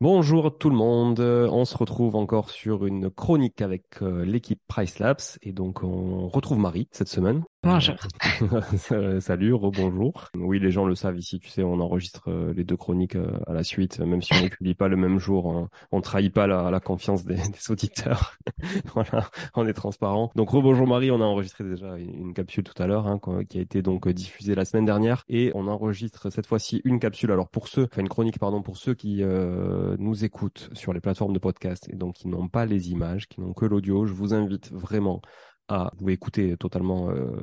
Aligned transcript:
Bonjour 0.00 0.56
tout 0.56 0.70
le 0.70 0.76
monde, 0.76 1.18
on 1.18 1.64
se 1.64 1.76
retrouve 1.76 2.14
encore 2.14 2.50
sur 2.50 2.86
une 2.86 3.10
chronique 3.10 3.60
avec 3.60 4.00
euh, 4.00 4.24
l'équipe 4.24 4.60
Price 4.68 5.00
Labs 5.00 5.40
et 5.42 5.50
donc 5.50 5.82
on 5.82 6.28
retrouve 6.28 6.60
Marie 6.60 6.86
cette 6.92 7.08
semaine. 7.08 7.42
Bonjour. 7.64 7.96
Salut, 9.20 9.52
rebonjour. 9.52 10.28
Oui, 10.36 10.60
les 10.60 10.70
gens 10.70 10.86
le 10.86 10.94
savent 10.94 11.18
ici, 11.18 11.40
tu 11.40 11.48
sais, 11.48 11.64
on 11.64 11.80
enregistre 11.80 12.30
euh, 12.30 12.54
les 12.54 12.62
deux 12.62 12.76
chroniques 12.76 13.16
euh, 13.16 13.32
à 13.48 13.52
la 13.52 13.64
suite, 13.64 13.98
même 13.98 14.22
si 14.22 14.32
on 14.34 14.44
ne 14.44 14.48
publie 14.48 14.74
pas 14.74 14.86
le 14.86 14.96
même 14.96 15.18
jour, 15.18 15.50
hein. 15.50 15.68
on, 15.90 16.00
trahit 16.00 16.32
pas 16.32 16.46
la, 16.46 16.78
confiance 16.78 17.24
des, 17.24 17.36
auditeurs. 17.68 18.38
voilà, 18.94 19.28
on 19.56 19.66
est 19.66 19.72
transparent. 19.72 20.30
Donc 20.36 20.50
rebonjour 20.50 20.86
Marie, 20.86 21.10
on 21.10 21.20
a 21.20 21.24
enregistré 21.24 21.64
déjà 21.64 21.98
une, 21.98 22.32
capsule 22.32 22.62
tout 22.62 22.80
à 22.80 22.86
l'heure 22.86 23.08
hein, 23.08 23.18
qui 23.48 23.58
a 23.58 23.60
été 23.60 23.82
donc 23.82 24.08
diffusée 24.08 24.54
la 24.54 24.64
semaine 24.64 24.84
dernière 24.84 25.24
et 25.28 25.50
on 25.56 25.66
enregistre 25.66 26.30
cette 26.30 26.46
fois-ci 26.46 26.80
une 26.84 27.00
capsule. 27.00 27.32
Alors 27.32 27.48
pour 27.48 27.66
ceux, 27.66 27.84
enfin 27.84 28.02
une 28.02 28.08
chronique 28.08 28.38
pardon, 28.38 28.62
pour 28.62 28.76
ceux 28.76 28.94
qui 28.94 29.24
euh, 29.24 29.87
nous 29.98 30.24
écoutent 30.24 30.70
sur 30.72 30.92
les 30.92 31.00
plateformes 31.00 31.32
de 31.32 31.38
podcast 31.38 31.88
et 31.90 31.96
donc 31.96 32.14
qui 32.16 32.28
n'ont 32.28 32.48
pas 32.48 32.66
les 32.66 32.90
images, 32.90 33.28
qui 33.28 33.40
n'ont 33.40 33.52
que 33.52 33.64
l'audio, 33.64 34.06
je 34.06 34.12
vous 34.12 34.34
invite 34.34 34.70
vraiment 34.72 35.20
à 35.68 35.90
vous 35.98 36.10
écouter 36.10 36.56
totalement 36.56 37.10
euh, 37.10 37.36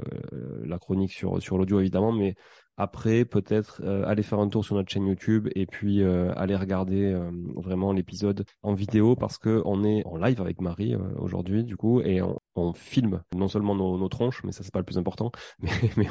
la 0.65 0.79
chronique 0.79 1.13
sur 1.13 1.57
l'audio 1.57 1.79
évidemment, 1.79 2.11
mais 2.11 2.35
après, 2.77 3.23
peut-être 3.23 3.81
euh, 3.83 4.05
aller 4.05 4.23
faire 4.23 4.39
un 4.39 4.49
tour 4.49 4.65
sur 4.65 4.75
notre 4.75 4.91
chaîne 4.91 5.07
YouTube 5.07 5.47
et 5.55 5.65
puis 5.65 6.01
euh, 6.01 6.33
aller 6.35 6.55
regarder 6.55 7.13
euh, 7.13 7.31
vraiment 7.55 7.93
l'épisode 7.93 8.45
en 8.63 8.73
vidéo 8.73 9.15
parce 9.15 9.37
que 9.37 9.61
on 9.65 9.83
est 9.85 10.05
en 10.05 10.17
live 10.17 10.41
avec 10.41 10.61
Marie 10.61 10.95
aujourd'hui 11.17 11.63
du 11.63 11.77
coup 11.77 12.01
et 12.01 12.21
on, 12.21 12.73
filme 12.73 13.21
non 13.35 13.47
seulement 13.47 13.75
nos, 13.75 14.09
tronches, 14.09 14.43
mais 14.43 14.51
ça 14.51 14.63
c'est 14.63 14.73
pas 14.73 14.79
le 14.79 14.85
plus 14.85 14.97
important, 14.97 15.31
mais, 15.97 16.07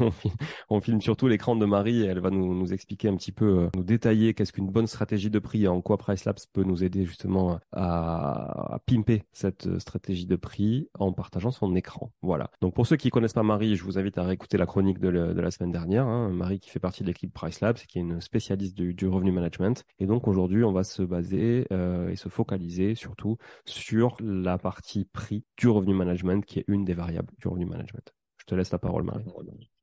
on, 0.69 0.81
filme, 0.81 1.01
surtout 1.01 1.27
l'écran 1.27 1.57
de 1.57 1.65
Marie 1.65 2.03
et 2.03 2.07
elle 2.07 2.21
va 2.21 2.31
nous, 2.31 2.73
expliquer 2.73 3.09
un 3.09 3.17
petit 3.17 3.33
peu, 3.33 3.69
nous 3.75 3.83
détailler 3.83 4.35
qu'est-ce 4.35 4.53
qu'une 4.53 4.71
bonne 4.71 4.87
stratégie 4.87 5.31
de 5.31 5.39
prix 5.39 5.65
et 5.65 5.69
en 5.69 5.81
quoi 5.81 5.97
Price 5.97 6.25
Labs 6.25 6.39
peut 6.53 6.65
nous 6.65 6.85
aider 6.85 7.05
justement 7.05 7.59
à, 7.73 8.79
pimper 8.87 9.25
cette 9.33 9.79
stratégie 9.79 10.27
de 10.27 10.37
prix 10.37 10.89
en 10.99 11.13
partageant 11.13 11.51
son 11.51 11.75
écran. 11.75 12.13
Voilà. 12.23 12.51
Donc 12.61 12.75
pour 12.75 12.87
ceux 12.87 12.97
qui 12.97 13.11
connaissent 13.11 13.33
pas 13.33 13.43
Marie, 13.43 13.77
je 13.77 13.85
vous 13.85 13.99
invite 13.99 14.19
à 14.19 14.25
réécouter 14.25 14.59
la 14.59 14.67
chronique 14.67 14.99
de, 14.99 15.11
de 15.11 15.41
la 15.41 15.51
semaine 15.51 15.73
dernière. 15.73 16.07
Hein. 16.07 16.31
Marie 16.31 16.54
qui 16.59 16.71
fait 16.71 16.81
partie 16.81 17.03
de 17.03 17.09
l'équipe 17.09 17.33
Price 17.33 17.61
Labs, 17.61 17.77
qui 17.77 17.99
est 17.99 18.03
une 18.03 18.21
spécialiste 18.21 18.75
du, 18.75 19.07
revenu 19.07 19.33
management. 19.33 19.85
Et 19.99 20.07
donc 20.07 20.29
aujourd'hui, 20.29 20.65
on 20.65 20.73
va 20.73 20.85
se 20.85 21.03
baser 21.03 21.67
euh, 21.73 22.09
et 22.09 22.17
se 22.17 22.29
focaliser 22.29 22.95
surtout 22.95 23.37
sur 23.65 24.17
la 24.21 24.59
partie 24.59 25.05
prix 25.05 25.45
du 25.57 25.69
revenu 25.69 25.95
management, 25.95 26.45
qui 26.45 26.61
est 26.61 26.65
une 26.69 26.85
des 26.85 26.95
variables 26.95 27.33
du 27.39 27.49
revenu 27.49 27.67
management. 27.67 28.15
Je 28.39 28.45
te 28.47 28.55
laisse 28.55 28.73
la 28.73 28.79
parole, 28.79 29.05
Marie. 29.05 29.25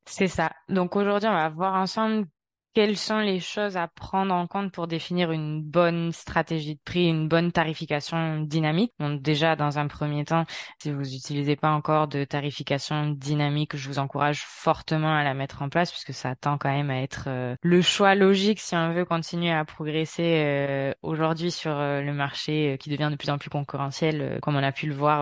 C'est 0.06 0.28
ça. 0.28 0.52
Donc 0.70 0.96
aujourd'hui, 0.96 1.30
on 1.30 1.34
va 1.34 1.50
voir 1.50 1.76
ensemble 1.76 2.28
quelles 2.74 2.98
sont 2.98 3.20
les 3.20 3.40
choses 3.40 3.78
à 3.78 3.88
prendre 3.88 4.34
en 4.34 4.48
compte 4.48 4.72
pour 4.72 4.88
définir 4.88 5.32
une 5.32 5.62
bonne 5.62 6.12
stratégie 6.12 6.76
de 6.76 6.82
prix, 6.84 7.08
une 7.08 7.28
bonne 7.28 7.52
tarification 7.52 8.40
dynamique? 8.42 8.94
Donc 9.00 9.22
déjà, 9.22 9.56
dans 9.56 9.78
un 9.78 9.88
premier 9.88 10.24
temps, 10.24 10.46
si 10.82 10.92
vous 10.92 11.02
n'utilisez 11.02 11.56
pas 11.56 11.72
encore 11.72 12.08
de 12.08 12.24
tarification 12.24 13.10
dynamique, 13.10 13.76
je 13.76 13.88
vous 13.90 14.00
encourage 14.00 14.44
fortement 14.46 15.14
à 15.14 15.24
la 15.24 15.34
mettre 15.34 15.62
en 15.62 15.70
place 15.70 15.92
puisque 15.92 16.14
ça 16.14 16.36
tend 16.36 16.58
quand 16.58 16.72
même 16.72 16.90
à 16.90 17.02
être 17.02 17.26
euh, 17.28 17.56
le 17.62 17.82
choix 17.82 18.16
logique 18.16 18.60
si 18.60 18.76
on 18.76 18.94
veut 18.94 19.06
continuer 19.06 19.52
à 19.52 19.66
progresser 19.66 20.44
euh, 20.46 20.94
aujourd'hui 21.02 21.52
sur 21.52 21.78
euh, 21.78 22.02
le 22.02 22.14
marché 22.14 22.78
qui 22.80 22.90
devient 22.90 23.10
de 23.12 23.18
plus 23.18 23.30
en 23.30 23.38
plus 23.38 23.50
concurrentiel, 23.50 24.40
comme 24.42 24.56
on 24.56 24.64
a 24.64 24.72
pu 24.72 24.88
le 24.88 24.94
voir, 24.94 25.22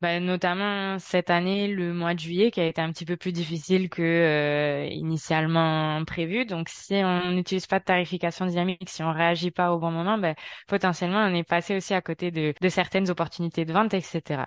bah, 0.00 0.20
notamment 0.20 0.98
cette 0.98 1.30
année, 1.30 1.68
le 1.68 1.92
mois 1.92 2.14
de 2.14 2.20
juillet, 2.20 2.50
qui 2.50 2.60
a 2.60 2.66
été 2.66 2.80
un 2.80 2.90
petit 2.90 3.04
peu 3.04 3.16
plus 3.16 3.32
difficile 3.32 3.88
que 3.90 4.88
initialement 4.90 6.02
prévu. 6.04 6.46
Donc 6.46 6.69
si 6.70 6.94
on 6.94 7.30
n'utilise 7.32 7.66
pas 7.66 7.78
de 7.78 7.84
tarification 7.84 8.46
dynamique, 8.46 8.88
si 8.88 9.02
on 9.02 9.12
réagit 9.12 9.50
pas 9.50 9.72
au 9.72 9.78
bon 9.78 9.90
moment, 9.90 10.18
ben, 10.18 10.34
potentiellement 10.68 11.18
on 11.18 11.34
est 11.34 11.44
passé 11.44 11.76
aussi 11.76 11.94
à 11.94 12.00
côté 12.00 12.30
de, 12.30 12.54
de 12.60 12.68
certaines 12.68 13.10
opportunités 13.10 13.64
de 13.64 13.72
vente, 13.72 13.94
etc. 13.94 14.46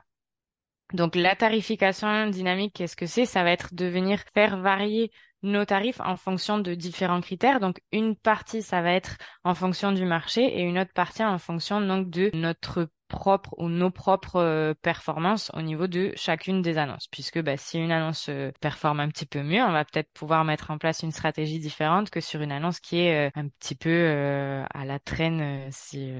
Donc 0.93 1.15
la 1.15 1.35
tarification 1.35 2.27
dynamique, 2.27 2.73
qu'est-ce 2.75 2.95
que 2.95 3.05
c'est? 3.05 3.25
Ça 3.25 3.43
va 3.43 3.51
être 3.51 3.73
de 3.73 3.85
venir 3.85 4.19
faire 4.33 4.57
varier 4.57 5.11
nos 5.41 5.65
tarifs 5.65 5.99
en 6.01 6.15
fonction 6.15 6.57
de 6.57 6.73
différents 6.73 7.21
critères. 7.21 7.59
Donc 7.59 7.81
une 7.91 8.15
partie, 8.15 8.61
ça 8.61 8.81
va 8.81 8.93
être 8.93 9.17
en 9.43 9.55
fonction 9.55 9.91
du 9.91 10.05
marché 10.05 10.41
et 10.41 10.61
une 10.61 10.79
autre 10.79 10.93
partie 10.93 11.23
en 11.23 11.37
fonction 11.37 11.81
donc 11.81 12.09
de 12.09 12.31
notre 12.33 12.89
propre 13.13 13.53
ou 13.57 13.69
nos 13.69 13.91
propres 13.91 14.37
euh, 14.37 14.73
performances 14.81 15.51
au 15.53 15.61
niveau 15.61 15.85
de 15.85 16.11
chacune 16.15 16.63
des 16.63 16.79
annonces. 16.79 17.07
Puisque 17.11 17.39
bah, 17.41 17.57
si 17.57 17.77
une 17.77 17.91
annonce 17.91 18.27
euh, 18.29 18.51
performe 18.59 18.99
un 18.99 19.09
petit 19.09 19.27
peu 19.27 19.43
mieux, 19.43 19.61
on 19.61 19.71
va 19.71 19.85
peut-être 19.85 20.11
pouvoir 20.13 20.43
mettre 20.43 20.71
en 20.71 20.79
place 20.79 21.03
une 21.03 21.11
stratégie 21.11 21.59
différente 21.59 22.09
que 22.09 22.21
sur 22.21 22.41
une 22.41 22.51
annonce 22.51 22.79
qui 22.79 22.99
est 23.01 23.27
euh, 23.27 23.31
un 23.35 23.47
petit 23.47 23.75
peu 23.75 24.63
à 24.73 24.85
la 24.85 24.99
traîne, 24.99 25.67
si, 25.71 26.11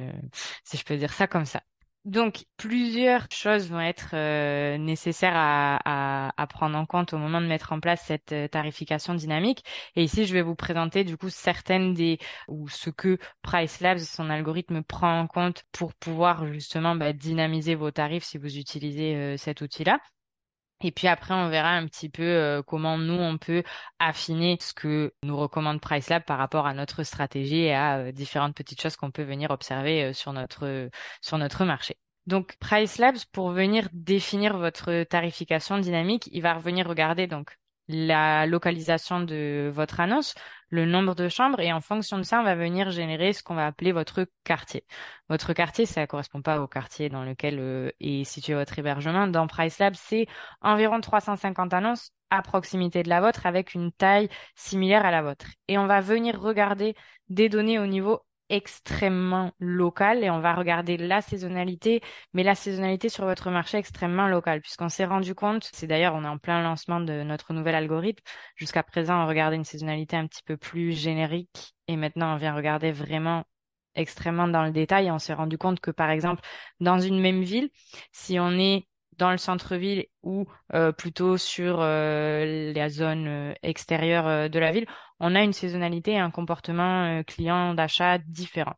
si 0.64 0.78
je 0.78 0.86
peux 0.86 0.98
dire 0.98 1.12
ça 1.14 1.28
comme 1.28 1.46
ça. 1.46 1.62
Donc, 2.06 2.44
plusieurs 2.58 3.28
choses 3.31 3.69
vont 3.69 3.80
être 3.80 4.09
euh, 4.14 4.78
nécessaires 4.78 5.36
à, 5.36 6.47
prendre 6.50 6.78
en 6.78 6.86
compte 6.86 7.14
au 7.14 7.18
moment 7.18 7.40
de 7.40 7.47
mettre 7.47 7.72
en 7.72 7.80
place 7.80 8.02
cette 8.06 8.34
euh, 8.34 8.47
tarification 8.50 9.14
dynamique. 9.14 9.64
Et 9.96 10.03
ici, 10.03 10.25
je 10.25 10.34
vais 10.34 10.42
vous 10.42 10.56
présenter 10.56 11.06
du 11.06 11.16
coup 11.16 11.30
certaines 11.30 11.94
des 11.94 12.19
ou 12.50 12.68
ce 12.68 12.90
que 12.90 13.18
Price 13.42 13.80
Labs, 13.80 14.00
son 14.00 14.30
algorithme, 14.30 14.84
prend 14.84 15.18
en 15.22 15.28
compte 15.28 15.63
pour 15.72 15.94
pouvoir 15.94 16.46
justement 16.52 16.96
bah, 16.96 17.13
dynamiser 17.13 17.75
vos 17.75 17.92
tarifs 17.92 18.25
si 18.25 18.38
vous 18.38 18.58
utilisez 18.58 19.16
euh, 19.16 19.38
cet 19.38 19.62
outil-là. 19.62 20.00
Et 20.83 20.91
puis 20.91 21.07
après, 21.07 21.33
on 21.33 21.49
verra 21.49 21.71
un 21.71 21.88
petit 21.88 22.09
peu 22.09 22.61
comment 22.67 22.97
nous, 22.97 23.13
on 23.13 23.38
peut 23.38 23.63
affiner 23.99 24.57
ce 24.59 24.73
que 24.73 25.13
nous 25.23 25.38
recommande 25.38 25.81
PriceLab 25.81 26.23
par 26.25 26.38
rapport 26.38 26.67
à 26.67 26.73
notre 26.73 27.03
stratégie 27.03 27.61
et 27.61 27.73
à 27.73 28.11
différentes 28.11 28.55
petites 28.55 28.81
choses 28.81 28.95
qu'on 28.95 29.11
peut 29.11 29.23
venir 29.23 29.51
observer 29.51 30.13
sur 30.13 30.33
notre, 30.33 30.89
sur 31.21 31.38
notre 31.38 31.66
marché. 31.66 31.97
Donc, 32.25 32.55
PriceLabs, 32.59 33.25
pour 33.31 33.51
venir 33.51 33.89
définir 33.91 34.57
votre 34.57 35.03
tarification 35.03 35.77
dynamique, 35.77 36.29
il 36.31 36.41
va 36.41 36.53
revenir 36.53 36.88
regarder 36.88 37.27
donc 37.27 37.57
la 37.89 38.45
localisation 38.45 39.19
de 39.19 39.69
votre 39.73 40.00
annonce, 40.00 40.35
le 40.73 40.88
nombre 40.88 41.13
de 41.13 41.29
chambres 41.29 41.59
et 41.59 41.72
en 41.72 41.81
fonction 41.81 42.17
de 42.17 42.23
ça, 42.23 42.39
on 42.39 42.44
va 42.44 42.56
venir 42.56 42.89
générer 42.89 43.31
ce 43.31 43.44
qu'on 43.44 43.53
va 43.53 43.67
appeler 43.67 43.91
votre 43.91 44.25
quartier. 44.44 44.84
Votre 45.29 45.53
quartier, 45.53 45.85
ça 45.85 46.01
ne 46.01 46.06
correspond 46.07 46.41
pas 46.41 46.59
au 46.59 46.67
quartier 46.67 47.09
dans 47.09 47.23
lequel 47.23 47.59
euh, 47.59 47.91
est 48.00 48.23
situé 48.23 48.56
votre 48.56 48.79
hébergement. 48.79 49.28
Dans 49.28 49.45
PriceLab, 49.45 49.94
c'est 49.94 50.25
environ 50.62 51.00
350 51.00 51.75
annonces 51.75 52.09
à 52.31 52.41
proximité 52.41 53.03
de 53.03 53.09
la 53.09 53.22
vôtre 53.22 53.45
avec 53.45 53.75
une 53.75 53.91
taille 53.91 54.29
similaire 54.56 55.06
à 55.06 55.12
la 55.12 55.22
vôtre. 55.22 55.45
Et 55.67 55.78
on 55.78 55.85
va 55.85 56.01
venir 56.01 56.41
regarder 56.41 56.95
des 57.29 57.50
données 57.50 57.78
au 57.78 57.85
niveau 57.85 58.22
extrêmement 58.53 59.52
local 59.59 60.24
et 60.24 60.30
on 60.30 60.40
va 60.40 60.53
regarder 60.53 60.96
la 60.96 61.22
saisonnalité, 61.22 62.02
mais 62.34 62.44
la 62.44 62.53
saisonnalité 62.53 63.09
sur 63.09 63.25
votre 63.25 63.50
marché 63.50 63.78
extrêmement 63.80 64.28
local, 64.28 64.62
puisqu'on 64.62 64.90
s'est 64.90 65.06
rendu 65.06 65.34
compte, 65.34 65.68
c'est 65.74 65.88
d'ailleurs 65.88 66.13
on 66.13 66.24
est 66.24 66.27
en 66.27 66.38
plein 66.38 66.62
lancement 66.62 67.00
de 67.00 67.24
notre 67.24 67.51
nouvel 67.54 67.74
algorithme, 67.74 68.24
jusqu'à 68.56 68.83
présent 68.83 69.24
on 69.24 69.27
regardait 69.27 69.56
une 69.56 69.63
saisonnalité 69.63 70.18
un 70.18 70.27
petit 70.27 70.44
peu 70.44 70.56
plus 70.56 70.92
générique 70.92 71.74
et 71.88 71.98
maintenant 71.98 72.36
on 72.36 72.38
vient 72.38 72.54
regarder 72.54 72.92
vraiment 72.92 73.44
extrêmement 73.95 74.48
dans 74.48 74.63
le 74.63 74.72
détail. 74.72 75.07
Et 75.07 75.12
on 75.12 75.19
s'est 75.19 75.33
rendu 75.33 75.57
compte 75.57 75.80
que 75.80 75.92
par 75.92 76.12
exemple 76.12 76.42
dans 76.80 77.00
une 77.00 77.19
même 77.19 77.42
ville, 77.42 77.69
si 78.12 78.39
on 78.39 78.51
est 78.51 78.88
dans 79.18 79.31
le 79.31 79.38
centre-ville 79.38 80.06
ou 80.21 80.45
euh, 80.74 80.92
plutôt 80.92 81.38
sur 81.38 81.80
euh, 81.81 82.74
la 82.74 82.89
zone 82.89 83.27
euh, 83.27 83.54
extérieure 83.63 84.50
de 84.50 84.60
la 84.60 84.71
ville, 84.71 84.86
on 85.19 85.36
a 85.36 85.44
une 85.44 85.54
saisonnalité 85.54 86.12
et 86.12 86.19
un 86.19 86.31
comportement 86.31 87.24
client 87.24 87.74
d'achat 87.74 88.18
différent. 88.18 88.75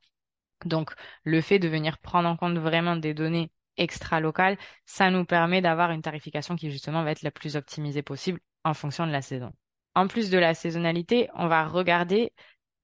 Donc, 0.65 0.91
le 1.23 1.41
fait 1.41 1.59
de 1.59 1.67
venir 1.67 1.97
prendre 1.99 2.29
en 2.29 2.37
compte 2.37 2.57
vraiment 2.57 2.95
des 2.95 3.13
données 3.13 3.51
extra-locales, 3.77 4.57
ça 4.85 5.09
nous 5.09 5.25
permet 5.25 5.61
d'avoir 5.61 5.91
une 5.91 6.01
tarification 6.01 6.55
qui 6.55 6.71
justement 6.71 7.03
va 7.03 7.11
être 7.11 7.23
la 7.23 7.31
plus 7.31 7.55
optimisée 7.55 8.01
possible 8.01 8.39
en 8.63 8.73
fonction 8.73 9.05
de 9.05 9.11
la 9.11 9.21
saison. 9.21 9.51
En 9.95 10.07
plus 10.07 10.29
de 10.29 10.37
la 10.37 10.53
saisonnalité, 10.53 11.29
on 11.35 11.47
va 11.47 11.65
regarder 11.65 12.31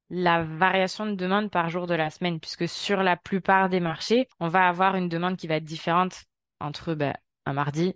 la 0.09 0.43
variation 0.43 1.05
de 1.05 1.15
demande 1.15 1.49
par 1.49 1.69
jour 1.69 1.87
de 1.87 1.95
la 1.95 2.09
semaine, 2.09 2.39
puisque 2.39 2.67
sur 2.67 3.01
la 3.01 3.15
plupart 3.15 3.69
des 3.69 3.79
marchés, 3.79 4.27
on 4.39 4.49
va 4.49 4.67
avoir 4.67 4.95
une 4.95 5.07
demande 5.07 5.37
qui 5.37 5.47
va 5.47 5.55
être 5.55 5.63
différente 5.63 6.25
entre 6.59 6.93
ben, 6.93 7.13
un 7.45 7.53
mardi, 7.53 7.93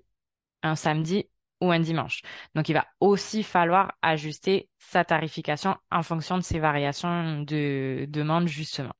un 0.63 0.75
samedi 0.75 1.25
ou 1.61 1.71
un 1.71 1.79
dimanche. 1.79 2.21
Donc, 2.55 2.69
il 2.69 2.73
va 2.73 2.85
aussi 2.99 3.43
falloir 3.43 3.93
ajuster 4.01 4.69
sa 4.77 5.05
tarification 5.05 5.75
en 5.91 6.03
fonction 6.03 6.37
de 6.37 6.43
ces 6.43 6.59
variations 6.59 7.41
de 7.41 8.05
demande, 8.09 8.47
justement. 8.47 8.93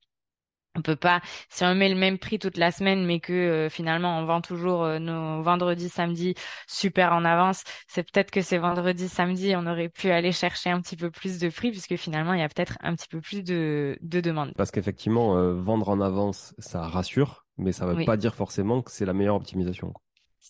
On 0.77 0.81
peut 0.81 0.97
pas, 0.97 1.21
si 1.49 1.63
on 1.63 1.73
met 1.73 1.87
le 1.87 1.95
même 1.95 2.17
prix 2.17 2.37
toute 2.37 2.57
la 2.57 2.69
semaine, 2.69 3.05
mais 3.05 3.21
que 3.21 3.31
euh, 3.31 3.69
finalement 3.69 4.19
on 4.19 4.25
vend 4.25 4.41
toujours 4.41 4.83
euh, 4.83 4.99
nos 4.99 5.41
vendredis, 5.41 5.87
samedis 5.87 6.35
super 6.67 7.13
en 7.13 7.23
avance, 7.23 7.63
c'est 7.87 8.03
peut-être 8.03 8.29
que 8.29 8.41
ces 8.41 8.57
vendredis, 8.57 9.07
samedis, 9.07 9.55
on 9.55 9.67
aurait 9.67 9.87
pu 9.87 10.11
aller 10.11 10.33
chercher 10.33 10.69
un 10.69 10.81
petit 10.81 10.97
peu 10.97 11.11
plus 11.11 11.39
de 11.39 11.47
prix, 11.47 11.71
puisque 11.71 11.95
finalement 11.95 12.33
il 12.33 12.41
y 12.41 12.43
a 12.43 12.49
peut-être 12.49 12.77
un 12.81 12.93
petit 12.93 13.07
peu 13.07 13.21
plus 13.21 13.41
de, 13.41 13.97
de 14.01 14.19
demandes. 14.19 14.51
Parce 14.57 14.71
qu'effectivement, 14.71 15.37
euh, 15.37 15.53
vendre 15.53 15.87
en 15.87 16.01
avance, 16.01 16.53
ça 16.59 16.81
rassure, 16.81 17.45
mais 17.57 17.71
ça 17.71 17.85
ne 17.85 17.93
veut 17.93 18.03
pas 18.03 18.17
dire 18.17 18.35
forcément 18.35 18.81
que 18.81 18.91
c'est 18.91 19.05
la 19.05 19.13
meilleure 19.13 19.35
optimisation. 19.35 19.93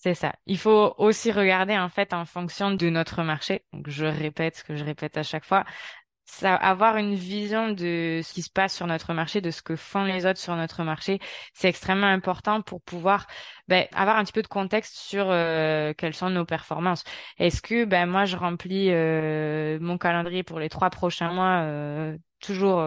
C'est 0.05 0.13
ça. 0.13 0.35
Il 0.45 0.59
faut 0.59 0.93
aussi 0.99 1.31
regarder 1.31 1.75
en 1.75 1.89
fait 1.89 2.13
en 2.13 2.25
fonction 2.25 2.69
de 2.69 2.89
notre 2.91 3.23
marché. 3.23 3.63
Donc 3.73 3.89
je 3.89 4.05
répète 4.05 4.57
ce 4.57 4.63
que 4.63 4.75
je 4.75 4.83
répète 4.83 5.17
à 5.17 5.23
chaque 5.23 5.43
fois 5.45 5.65
ça, 6.25 6.53
avoir 6.55 6.97
une 6.97 7.15
vision 7.15 7.71
de 7.71 8.21
ce 8.23 8.33
qui 8.33 8.43
se 8.43 8.51
passe 8.51 8.75
sur 8.75 8.85
notre 8.85 9.15
marché, 9.15 9.41
de 9.41 9.49
ce 9.49 9.63
que 9.63 9.75
font 9.75 10.03
les 10.03 10.27
autres 10.27 10.39
sur 10.39 10.55
notre 10.55 10.83
marché, 10.83 11.19
c'est 11.55 11.69
extrêmement 11.69 12.05
important 12.07 12.61
pour 12.61 12.83
pouvoir 12.83 13.25
ben, 13.67 13.87
avoir 13.93 14.17
un 14.17 14.23
petit 14.25 14.33
peu 14.33 14.43
de 14.43 14.47
contexte 14.47 14.95
sur 14.95 15.25
euh, 15.31 15.93
quelles 15.97 16.13
sont 16.13 16.29
nos 16.29 16.45
performances. 16.45 17.03
Est-ce 17.39 17.63
que 17.63 17.85
ben 17.85 18.05
moi 18.05 18.25
je 18.25 18.37
remplis 18.37 18.91
euh, 18.91 19.79
mon 19.81 19.97
calendrier 19.97 20.43
pour 20.43 20.59
les 20.59 20.69
trois 20.69 20.91
prochains 20.91 21.33
mois 21.33 21.63
euh, 21.63 22.15
toujours 22.41 22.83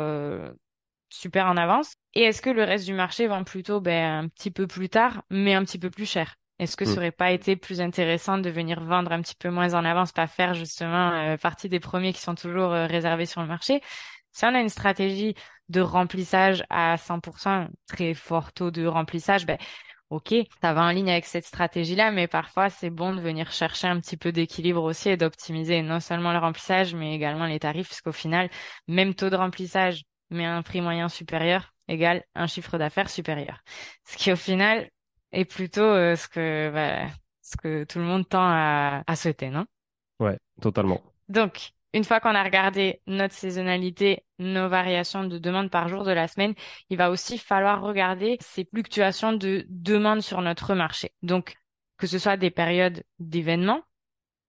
super 1.11 1.47
en 1.47 1.57
avance? 1.57 1.95
Et 2.15 2.23
est-ce 2.23 2.43
que 2.43 2.51
le 2.51 2.63
reste 2.63 2.87
du 2.87 2.95
marché 2.95 3.27
vend 3.27 3.43
plutôt 3.43 3.81
ben, 3.81 4.25
un 4.25 4.29
petit 4.29 4.53
peu 4.53 4.69
plus 4.69 4.89
tard 4.89 5.25
mais 5.31 5.55
un 5.55 5.65
petit 5.65 5.81
peu 5.81 5.91
plus 5.91 6.07
cher? 6.09 6.37
Est-ce 6.59 6.77
que 6.77 6.85
ça 6.85 6.95
mm. 6.95 6.99
aurait 6.99 7.13
pas 7.13 7.31
été 7.31 7.57
plus 7.57 7.81
intéressant 7.81 8.39
de 8.39 8.51
venir 8.51 8.81
vendre 8.83 9.13
un 9.13 9.23
petit 9.23 9.37
peu 9.37 9.51
moins 9.51 9.75
en 9.75 9.85
avance, 9.85 10.13
pas 10.13 10.27
faire 10.27 10.55
justement 10.55 11.13
euh, 11.13 11.37
partie 11.37 11.69
des 11.69 11.81
premiers 11.81 12.13
qui 12.13 12.21
sont 12.21 12.35
toujours 12.35 12.73
euh, 12.73 12.87
réservés 12.87 13.27
sur 13.27 13.41
le 13.41 13.47
marché? 13.47 13.81
Si 14.33 14.45
on 14.45 14.55
a 14.55 14.61
une 14.61 14.69
stratégie 14.69 15.35
de 15.69 15.81
remplissage 15.81 16.65
à 16.71 16.97
100%, 16.97 17.69
très 17.87 18.15
fort 18.15 18.53
taux 18.53 18.71
de 18.71 18.87
remplissage, 18.87 19.47
ben 19.47 19.59
ok, 20.11 20.35
ça 20.61 20.73
va 20.73 20.83
en 20.83 20.91
ligne 20.91 21.11
avec 21.11 21.27
cette 21.27 21.45
stratégie-là, 21.45 22.11
mais 22.11 22.27
parfois 22.27 22.71
c'est 22.71 22.91
bon 22.91 23.15
de 23.15 23.21
venir 23.21 23.53
chercher 23.53 23.89
un 23.89 24.01
petit 24.01 24.17
peu 24.17 24.33
d'équilibre 24.33 24.83
aussi 24.83 25.11
et 25.11 25.17
d'optimiser 25.17 25.83
non 25.83 26.01
seulement 26.01 26.33
le 26.33 26.39
remplissage, 26.39 26.95
mais 26.95 27.15
également 27.15 27.47
les 27.47 27.59
tarifs, 27.59 27.89
parce 27.89 28.01
qu'au 28.01 28.13
final, 28.13 28.49
même 28.87 29.15
taux 29.15 29.31
de 29.31 29.37
remplissage, 29.37 30.05
mais 30.31 30.45
un 30.45 30.63
prix 30.63 30.81
moyen 30.81 31.09
supérieur 31.09 31.73
égale 31.89 32.23
un 32.35 32.47
chiffre 32.47 32.79
d'affaires 32.79 33.11
supérieur. 33.11 33.63
Ce 34.05 34.17
qui 34.17 34.33
au 34.33 34.37
final 34.37 34.89
et 35.33 35.45
plutôt 35.45 35.81
euh, 35.83 36.17
ce 36.17 36.29
que 36.29 36.71
bah, 36.73 37.09
ce 37.43 37.57
que 37.57 37.85
tout 37.85 37.99
le 37.99 38.05
monde 38.05 38.29
tend 38.29 38.43
à, 38.43 39.03
à 39.07 39.17
souhaiter, 39.17 39.51
non? 39.51 39.67
Ouais, 40.21 40.39
totalement. 40.61 41.01
Donc, 41.29 41.71
une 41.95 42.05
fois 42.05 42.21
qu'on 42.21 42.35
a 42.35 42.43
regardé 42.43 43.01
notre 43.07 43.35
saisonnalité, 43.35 44.25
nos 44.39 44.69
variations 44.69 45.25
de 45.25 45.39
demande 45.39 45.71
par 45.71 45.89
jour 45.89 46.05
de 46.05 46.11
la 46.11 46.29
semaine, 46.29 46.55
il 46.91 46.99
va 46.99 47.11
aussi 47.11 47.39
falloir 47.39 47.81
regarder 47.81 48.37
ces 48.41 48.65
fluctuations 48.65 49.33
de 49.33 49.65
demande 49.69 50.21
sur 50.21 50.43
notre 50.43 50.75
marché. 50.75 51.13
Donc, 51.23 51.55
que 51.97 52.07
ce 52.07 52.19
soit 52.19 52.37
des 52.37 52.51
périodes 52.51 53.03
d'événements, 53.19 53.83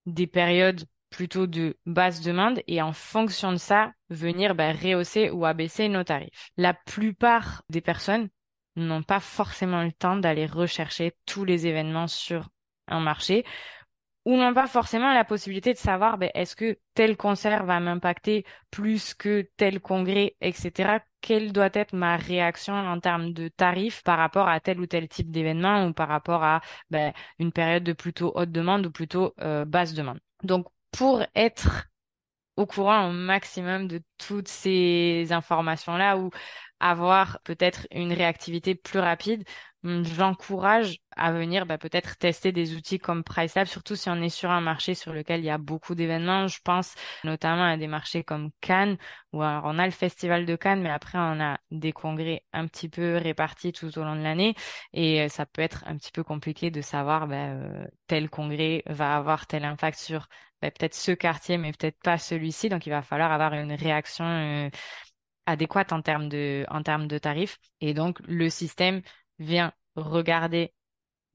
des 0.06 0.28
périodes 0.28 0.84
plutôt 1.10 1.48
de 1.48 1.78
basse 1.86 2.22
demande 2.22 2.62
et 2.68 2.82
en 2.82 2.94
fonction 2.94 3.52
de 3.52 3.58
ça, 3.58 3.92
venir 4.10 4.54
bah, 4.54 4.74
rehausser 4.74 5.32
ou 5.32 5.46
abaisser 5.46 5.88
nos 5.88 6.04
tarifs. 6.04 6.52
La 6.58 6.74
plupart 6.74 7.64
des 7.70 7.82
personnes 7.82 8.30
n'ont 8.76 9.04
pas 9.04 9.20
forcément 9.20 9.84
le 9.84 9.92
temps 9.92 10.18
d'aller 10.18 10.46
rechercher 10.46 11.14
tous 11.26 11.46
les 11.46 11.68
événements 11.68 12.08
sur 12.08 12.50
un 12.88 13.00
marché 13.00 13.46
ou 14.26 14.36
n'ont 14.36 14.54
pas 14.54 14.68
forcément 14.68 15.14
la 15.14 15.24
possibilité 15.24 15.74
de 15.74 15.78
savoir 15.78 16.18
ben, 16.18 16.30
est-ce 16.34 16.56
que 16.56 16.78
tel 16.94 17.18
concert 17.18 17.66
va 17.66 17.80
m'impacter 17.80 18.46
plus 18.70 19.14
que 19.14 19.50
tel 19.58 19.80
congrès, 19.80 20.36
etc. 20.42 21.00
Quelle 21.22 21.52
doit 21.52 21.70
être 21.74 21.94
ma 21.94 22.18
réaction 22.18 22.74
en 22.74 23.00
termes 23.00 23.34
de 23.34 23.48
tarifs 23.48 24.04
par 24.04 24.18
rapport 24.18 24.48
à 24.48 24.60
tel 24.60 24.80
ou 24.80 24.86
tel 24.86 25.08
type 25.08 25.32
d'événement 25.32 25.88
ou 25.88 25.94
par 25.94 26.10
rapport 26.10 26.44
à 26.44 26.62
ben, 26.90 27.14
une 27.40 27.52
période 27.52 27.84
de 27.84 27.94
plutôt 27.94 28.32
haute 28.36 28.52
demande 28.52 28.86
ou 28.86 28.92
plutôt 28.92 29.34
euh, 29.42 29.66
basse 29.66 29.94
demande. 29.94 30.20
Donc 30.44 30.68
pour 30.92 31.24
être 31.36 31.88
au 32.56 32.66
courant 32.66 33.10
au 33.10 33.12
maximum 33.14 33.88
de 33.88 34.02
toutes 34.18 34.50
ces 34.50 35.28
informations-là 35.32 36.18
ou 36.18 36.30
avoir 36.80 37.40
peut-être 37.44 37.88
une 37.92 38.14
réactivité 38.14 38.76
plus 38.76 39.00
rapide, 39.00 39.44
j'encourage 39.84 41.00
à 41.16 41.32
venir 41.32 41.66
bah, 41.66 41.78
peut-être 41.78 42.18
tester 42.18 42.52
des 42.52 42.76
outils 42.76 43.00
comme 43.00 43.24
PriceLab, 43.24 43.68
surtout 43.68 43.96
si 43.96 44.10
on 44.10 44.22
est 44.22 44.30
sur 44.30 44.52
un 44.52 44.62
marché 44.62 44.94
sur 44.94 45.14
lequel 45.14 45.40
il 45.42 45.46
y 45.46 45.50
a 45.50 45.58
beaucoup 45.58 45.96
d'événements. 45.96 46.48
Je 46.48 46.60
pense 46.64 46.96
notamment 47.24 47.64
à 47.64 47.78
des 47.78 47.88
marchés 47.88 48.24
comme 48.24 48.52
Cannes, 48.62 48.98
où 49.34 49.44
on 49.44 49.80
a 49.80 49.86
le 49.86 49.92
festival 49.92 50.46
de 50.46 50.56
Cannes, 50.56 50.82
mais 50.82 50.90
après 50.90 51.18
on 51.18 51.40
a 51.40 51.60
des 51.72 51.92
congrès 51.92 52.44
un 52.54 52.68
petit 52.68 52.90
peu 52.90 53.18
répartis 53.18 53.72
tout 53.72 53.98
au 53.98 54.04
long 54.04 54.16
de 54.16 54.22
l'année, 54.22 54.56
et 54.94 55.22
euh, 55.22 55.30
ça 55.30 55.46
peut 55.46 55.62
être 55.62 55.84
un 55.88 55.96
petit 55.98 56.12
peu 56.12 56.24
compliqué 56.24 56.72
de 56.72 56.82
savoir 56.82 57.28
bah, 57.28 57.36
euh, 57.36 57.86
tel 58.08 58.30
congrès 58.30 58.84
va 58.86 59.16
avoir 59.16 59.48
tel 59.48 59.64
impact 59.66 59.98
sur 59.98 60.28
bah, 60.62 60.72
peut-être 60.72 60.96
ce 60.96 61.12
quartier, 61.12 61.58
mais 61.58 61.72
peut-être 61.72 62.00
pas 62.04 62.18
celui-ci. 62.18 62.70
Donc 62.70 62.86
il 62.86 62.90
va 62.90 63.02
falloir 63.02 63.32
avoir 63.32 63.54
une 63.54 63.72
réaction 63.74 64.26
euh, 64.26 64.70
adéquate 65.50 65.92
en 65.92 66.02
termes 66.02 66.30
de, 66.30 66.66
en 66.70 66.84
termes 66.84 67.08
de 67.08 67.18
tarifs. 67.18 67.60
Et 67.82 67.94
donc, 67.94 68.20
le 68.28 68.50
système 68.50 69.02
vient 69.40 69.74
regarder 69.96 70.74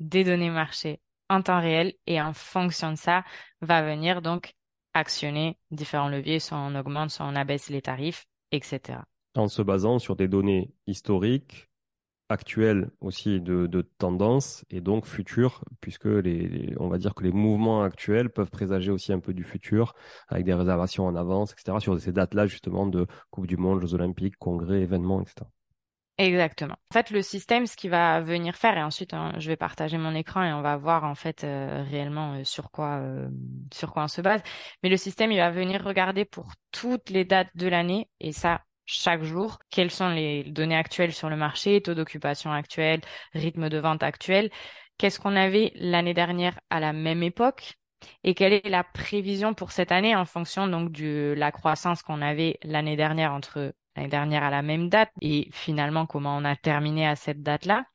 des 0.00 0.25
données 0.25 0.50
marché 0.50 1.00
en 1.28 1.43
temps 1.43 1.61
réel 1.61 1.94
et 2.06 2.20
en 2.20 2.32
fonction 2.32 2.90
de 2.90 2.96
ça, 2.96 3.25
va 3.61 3.82
venir 3.82 4.22
donc 4.22 4.55
actionner 4.93 5.58
différents 5.70 6.08
leviers, 6.08 6.38
soit 6.38 6.58
on 6.58 6.75
augmente, 6.75 7.11
soit 7.11 7.26
on 7.26 7.34
abaisse 7.34 7.70
les 7.70 7.82
tarifs, 7.82 8.26
etc. 8.52 9.00
En 9.34 9.49
se 9.49 9.62
basant 9.62 9.99
sur 9.99 10.17
des 10.17 10.28
données 10.28 10.72
historiques, 10.87 11.69
actuelles 12.34 12.90
aussi 13.00 13.40
de, 13.40 13.66
tendance 13.98 14.64
et 14.70 14.81
donc 14.81 15.06
futur, 15.06 15.64
puisque 15.81 16.04
les, 16.04 16.75
on 16.78 16.88
va 16.88 16.98
dire 16.98 17.14
que 17.14 17.25
les 17.25 17.32
mouvements 17.32 17.82
actuels 17.82 18.31
peuvent 18.31 18.50
présager 18.50 18.90
aussi 18.90 19.12
un 19.12 19.20
peu 19.20 19.32
du 19.32 19.44
futur 19.44 19.94
avec 20.28 20.44
des 20.44 20.54
réservations 20.54 21.06
en 21.06 21.16
avance, 21.16 21.52
etc. 21.52 21.78
sur 21.81 21.98
ces 21.98 22.12
dates-là 22.12 22.46
justement 22.46 22.86
de 22.86 23.06
Coupe 23.31 23.46
du 23.46 23.56
Monde, 23.56 23.81
Jeux 23.81 23.94
Olympiques, 23.94 24.36
congrès, 24.38 24.82
événements, 24.82 25.22
etc. 25.22 25.46
Exactement. 26.16 26.76
En 26.90 26.92
fait, 26.92 27.10
le 27.10 27.22
système, 27.22 27.66
ce 27.66 27.76
qui 27.76 27.88
va 27.88 28.20
venir 28.20 28.54
faire, 28.54 28.78
et 28.78 28.82
ensuite 28.82 29.14
hein, 29.14 29.32
je 29.38 29.48
vais 29.48 29.56
partager 29.56 29.98
mon 29.98 30.14
écran 30.14 30.44
et 30.44 30.52
on 30.52 30.62
va 30.62 30.76
voir 30.76 31.02
en 31.02 31.16
fait 31.16 31.42
euh, 31.42 31.82
réellement 31.90 32.34
euh, 32.34 32.44
sur 32.44 32.70
quoi 32.70 32.98
euh, 33.00 33.28
sur 33.72 33.92
quoi 33.92 34.04
on 34.04 34.08
se 34.08 34.20
base. 34.20 34.41
Mais 34.82 34.88
le 34.88 34.96
système, 34.96 35.32
il 35.32 35.38
va 35.38 35.50
venir 35.50 35.82
regarder 35.82 36.24
pour 36.24 36.53
toutes 36.70 37.10
les 37.10 37.24
dates 37.24 37.50
de 37.56 37.67
l'année 37.67 38.08
et 38.20 38.31
ça, 38.31 38.62
chaque 38.86 39.22
jour, 39.22 39.58
quelles 39.70 39.91
sont 39.91 40.08
les 40.10 40.44
données 40.44 40.76
actuelles 40.76 41.12
sur 41.12 41.31
le 41.31 41.36
marché, 41.36 41.81
taux 41.82 41.94
d'occupation 41.94 42.53
actuel, 42.53 43.00
rythme 43.34 43.69
de 43.69 43.79
vente 43.79 44.03
actuel, 44.03 44.50
qu'est-ce 44.98 45.20
qu'on 45.20 45.36
avait 45.36 45.72
l'année 45.76 46.14
dernière 46.14 46.58
à 46.70 46.81
la 46.81 46.93
même 46.93 47.22
époque? 47.22 47.74
Et 48.22 48.34
quelle 48.34 48.53
est 48.53 48.69
la 48.69 48.84
prévision 48.84 49.55
pour 49.55 49.72
cette 49.72 49.93
année 49.93 50.14
en 50.14 50.26
fonction 50.26 50.69
donc 50.69 50.93
de 50.93 51.34
la 51.36 51.53
croissance 51.53 52.03
qu'on 52.03 52.20
avait 52.22 52.58
l'année 52.62 52.96
dernière 52.96 53.32
entre 53.32 53.74
l'année 53.96 54.08
dernière 54.08 54.43
à 54.44 54.50
la 54.50 54.62
même 54.62 54.88
date 54.88 55.10
et 55.22 55.48
finalement 55.53 56.06
comment 56.06 56.36
on 56.36 56.44
a 56.44 56.56
terminé 56.56 57.06
à 57.06 57.17
cette 57.17 57.43
date-là? 57.43 57.86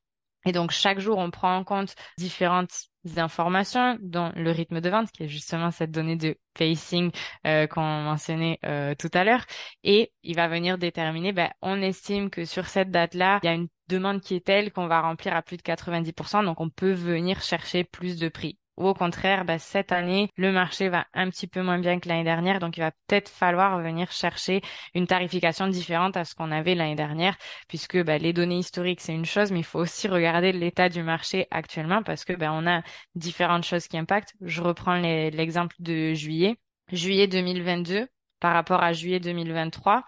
Et 0.45 0.51
donc 0.51 0.71
chaque 0.71 0.99
jour, 0.99 1.17
on 1.17 1.31
prend 1.31 1.57
en 1.57 1.63
compte 1.63 1.95
différentes 2.17 2.89
informations, 3.17 3.97
dont 4.01 4.31
le 4.35 4.51
rythme 4.51 4.81
de 4.81 4.89
vente, 4.89 5.11
qui 5.11 5.23
est 5.23 5.27
justement 5.27 5.71
cette 5.71 5.91
donnée 5.91 6.15
de 6.15 6.37
pacing 6.53 7.11
euh, 7.47 7.67
qu'on 7.67 7.81
mentionnait 7.81 8.59
euh, 8.65 8.93
tout 8.95 9.09
à 9.13 9.23
l'heure. 9.23 9.45
Et 9.83 10.11
il 10.23 10.35
va 10.35 10.47
venir 10.47 10.77
déterminer, 10.77 11.31
ben, 11.31 11.49
on 11.61 11.81
estime 11.81 12.29
que 12.29 12.45
sur 12.45 12.67
cette 12.67 12.91
date-là, 12.91 13.39
il 13.43 13.45
y 13.45 13.49
a 13.49 13.53
une 13.53 13.69
demande 13.87 14.21
qui 14.21 14.35
est 14.35 14.45
telle 14.45 14.71
qu'on 14.71 14.87
va 14.87 15.01
remplir 15.01 15.35
à 15.35 15.41
plus 15.41 15.57
de 15.57 15.61
90%, 15.61 16.43
donc 16.43 16.59
on 16.59 16.69
peut 16.69 16.91
venir 16.91 17.41
chercher 17.41 17.83
plus 17.83 18.17
de 18.17 18.29
prix. 18.29 18.57
Ou 18.79 18.87
au 18.87 18.93
contraire, 18.93 19.45
bah, 19.45 19.59
cette 19.59 19.91
année, 19.91 20.29
le 20.37 20.51
marché 20.51 20.89
va 20.89 21.05
un 21.13 21.29
petit 21.29 21.47
peu 21.47 21.61
moins 21.61 21.79
bien 21.79 21.99
que 21.99 22.07
l'année 22.07 22.23
dernière, 22.23 22.59
donc 22.59 22.77
il 22.77 22.79
va 22.79 22.91
peut-être 22.91 23.29
falloir 23.29 23.79
venir 23.79 24.11
chercher 24.11 24.61
une 24.95 25.05
tarification 25.05 25.67
différente 25.67 26.15
à 26.17 26.23
ce 26.25 26.33
qu'on 26.33 26.51
avait 26.51 26.75
l'année 26.75 26.95
dernière, 26.95 27.37
puisque 27.67 28.01
bah, 28.01 28.17
les 28.17 28.33
données 28.33 28.57
historiques, 28.59 29.01
c'est 29.01 29.13
une 29.13 29.25
chose, 29.25 29.51
mais 29.51 29.59
il 29.59 29.65
faut 29.65 29.79
aussi 29.79 30.07
regarder 30.07 30.53
l'état 30.53 30.87
du 30.87 31.03
marché 31.03 31.47
actuellement, 31.51 32.03
parce 32.03 32.23
que 32.23 32.33
bah, 32.33 32.51
on 32.53 32.65
a 32.67 32.81
différentes 33.15 33.65
choses 33.65 33.87
qui 33.87 33.97
impactent. 33.97 34.33
Je 34.41 34.61
reprends 34.61 34.95
l'exemple 34.95 35.75
de 35.79 36.13
juillet. 36.13 36.57
Juillet 36.91 37.27
2022 37.27 38.07
par 38.39 38.53
rapport 38.53 38.81
à 38.81 38.93
juillet 38.93 39.19
2023 39.19 40.03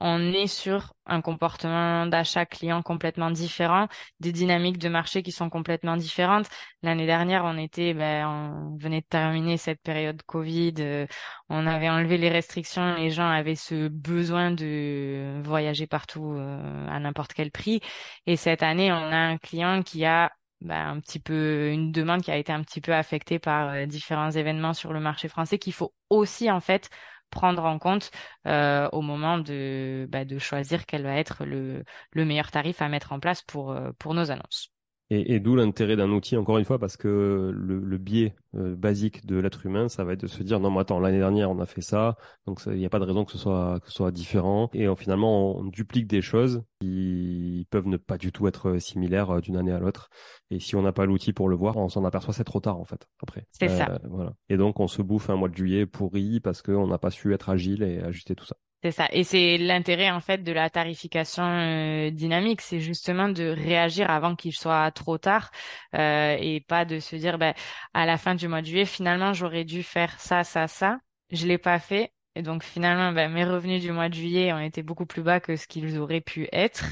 on 0.00 0.32
est 0.32 0.46
sur 0.46 0.94
un 1.06 1.20
comportement 1.20 2.06
d'achat 2.06 2.46
client 2.46 2.82
complètement 2.82 3.30
différent, 3.30 3.88
des 4.20 4.32
dynamiques 4.32 4.78
de 4.78 4.88
marché 4.88 5.22
qui 5.22 5.32
sont 5.32 5.50
complètement 5.50 5.96
différentes. 5.96 6.46
L'année 6.82 7.06
dernière, 7.06 7.44
on 7.44 7.56
était, 7.58 7.94
ben, 7.94 8.28
on 8.28 8.76
venait 8.76 9.00
de 9.00 9.06
terminer 9.06 9.56
cette 9.56 9.80
période 9.82 10.22
Covid, 10.22 10.74
euh, 10.80 11.06
on 11.48 11.66
avait 11.66 11.88
enlevé 11.88 12.18
les 12.18 12.28
restrictions, 12.28 12.94
les 12.96 13.10
gens 13.10 13.28
avaient 13.28 13.54
ce 13.54 13.88
besoin 13.88 14.50
de 14.50 15.40
voyager 15.44 15.86
partout 15.86 16.34
euh, 16.36 16.86
à 16.88 17.00
n'importe 17.00 17.32
quel 17.32 17.50
prix. 17.50 17.80
Et 18.26 18.36
cette 18.36 18.62
année, 18.62 18.92
on 18.92 18.96
a 18.96 19.16
un 19.16 19.38
client 19.38 19.82
qui 19.82 20.04
a 20.04 20.30
bah, 20.60 20.88
un 20.88 21.00
petit 21.00 21.20
peu 21.20 21.70
une 21.70 21.92
demande 21.92 22.22
qui 22.22 22.30
a 22.32 22.36
été 22.36 22.52
un 22.52 22.62
petit 22.62 22.80
peu 22.80 22.92
affectée 22.92 23.38
par 23.38 23.70
euh, 23.70 23.86
différents 23.86 24.30
événements 24.30 24.74
sur 24.74 24.92
le 24.92 25.00
marché 25.00 25.28
français 25.28 25.58
qu'il 25.58 25.72
faut 25.72 25.94
aussi 26.10 26.50
en 26.50 26.60
fait 26.60 26.90
prendre 27.30 27.64
en 27.64 27.78
compte 27.78 28.10
euh, 28.46 28.88
au 28.92 29.02
moment 29.02 29.38
de, 29.38 30.06
bah, 30.10 30.24
de 30.24 30.38
choisir 30.38 30.86
quel 30.86 31.02
va 31.02 31.16
être 31.16 31.44
le, 31.44 31.84
le 32.12 32.24
meilleur 32.24 32.50
tarif 32.50 32.82
à 32.82 32.88
mettre 32.88 33.12
en 33.12 33.20
place 33.20 33.42
pour, 33.42 33.72
euh, 33.72 33.92
pour 33.98 34.14
nos 34.14 34.30
annonces. 34.30 34.72
Et, 35.10 35.34
et 35.34 35.40
d'où 35.40 35.56
l'intérêt 35.56 35.96
d'un 35.96 36.10
outil, 36.10 36.36
encore 36.36 36.58
une 36.58 36.66
fois, 36.66 36.78
parce 36.78 36.98
que 36.98 37.50
le, 37.54 37.80
le 37.80 37.98
biais 37.98 38.34
euh, 38.54 38.76
basique 38.76 39.24
de 39.24 39.36
l'être 39.36 39.64
humain, 39.64 39.88
ça 39.88 40.04
va 40.04 40.12
être 40.12 40.20
de 40.20 40.26
se 40.26 40.42
dire 40.42 40.60
non, 40.60 40.70
mais 40.70 40.80
attends, 40.80 41.00
l'année 41.00 41.18
dernière 41.18 41.50
on 41.50 41.58
a 41.60 41.66
fait 41.66 41.80
ça, 41.80 42.18
donc 42.46 42.60
il 42.66 42.74
n'y 42.74 42.84
a 42.84 42.90
pas 42.90 42.98
de 42.98 43.04
raison 43.04 43.24
que 43.24 43.32
ce 43.32 43.38
soit 43.38 43.80
que 43.80 43.86
ce 43.88 43.94
soit 43.94 44.10
différent. 44.10 44.68
Et 44.74 44.86
finalement, 44.96 45.56
on 45.56 45.64
duplique 45.64 46.06
des 46.06 46.20
choses 46.20 46.62
qui 46.80 47.66
peuvent 47.70 47.86
ne 47.86 47.96
pas 47.96 48.18
du 48.18 48.32
tout 48.32 48.46
être 48.48 48.78
similaires 48.78 49.30
euh, 49.30 49.40
d'une 49.40 49.56
année 49.56 49.72
à 49.72 49.78
l'autre. 49.78 50.10
Et 50.50 50.60
si 50.60 50.76
on 50.76 50.82
n'a 50.82 50.92
pas 50.92 51.06
l'outil 51.06 51.32
pour 51.32 51.48
le 51.48 51.56
voir, 51.56 51.78
on 51.78 51.88
s'en 51.88 52.04
aperçoit 52.04 52.34
c'est 52.34 52.44
trop 52.44 52.60
tard 52.60 52.78
en 52.78 52.84
fait. 52.84 53.08
Après. 53.22 53.46
C'est 53.50 53.68
ça. 53.68 53.90
Euh, 53.90 53.98
voilà. 54.10 54.34
Et 54.50 54.56
donc 54.58 54.78
on 54.78 54.88
se 54.88 55.00
bouffe 55.00 55.30
un 55.30 55.36
mois 55.36 55.48
de 55.48 55.56
juillet 55.56 55.86
pourri 55.86 56.40
parce 56.40 56.60
qu'on 56.60 56.86
n'a 56.86 56.98
pas 56.98 57.10
su 57.10 57.32
être 57.32 57.48
agile 57.48 57.82
et 57.82 58.00
ajuster 58.00 58.34
tout 58.34 58.44
ça. 58.44 58.56
C'est 58.82 58.92
ça. 58.92 59.08
Et 59.10 59.24
c'est 59.24 59.58
l'intérêt 59.58 60.10
en 60.10 60.20
fait 60.20 60.44
de 60.44 60.52
la 60.52 60.70
tarification 60.70 61.42
euh, 61.42 62.10
dynamique, 62.10 62.60
c'est 62.60 62.78
justement 62.78 63.28
de 63.28 63.42
réagir 63.48 64.08
avant 64.08 64.36
qu'il 64.36 64.52
soit 64.52 64.88
trop 64.92 65.18
tard 65.18 65.50
euh, 65.96 66.36
et 66.38 66.60
pas 66.60 66.84
de 66.84 67.00
se 67.00 67.16
dire 67.16 67.38
ben 67.38 67.54
à 67.92 68.06
la 68.06 68.16
fin 68.18 68.36
du 68.36 68.46
mois 68.46 68.60
de 68.60 68.66
juillet 68.66 68.84
finalement 68.84 69.32
j'aurais 69.32 69.64
dû 69.64 69.82
faire 69.82 70.20
ça 70.20 70.44
ça 70.44 70.68
ça, 70.68 71.00
je 71.32 71.44
l'ai 71.48 71.58
pas 71.58 71.80
fait 71.80 72.12
et 72.36 72.42
donc 72.42 72.62
finalement 72.62 73.10
ben, 73.10 73.32
mes 73.32 73.44
revenus 73.44 73.82
du 73.82 73.90
mois 73.90 74.08
de 74.08 74.14
juillet 74.14 74.52
ont 74.52 74.60
été 74.60 74.84
beaucoup 74.84 75.06
plus 75.06 75.22
bas 75.22 75.40
que 75.40 75.56
ce 75.56 75.66
qu'ils 75.66 75.98
auraient 75.98 76.20
pu 76.20 76.48
être 76.52 76.84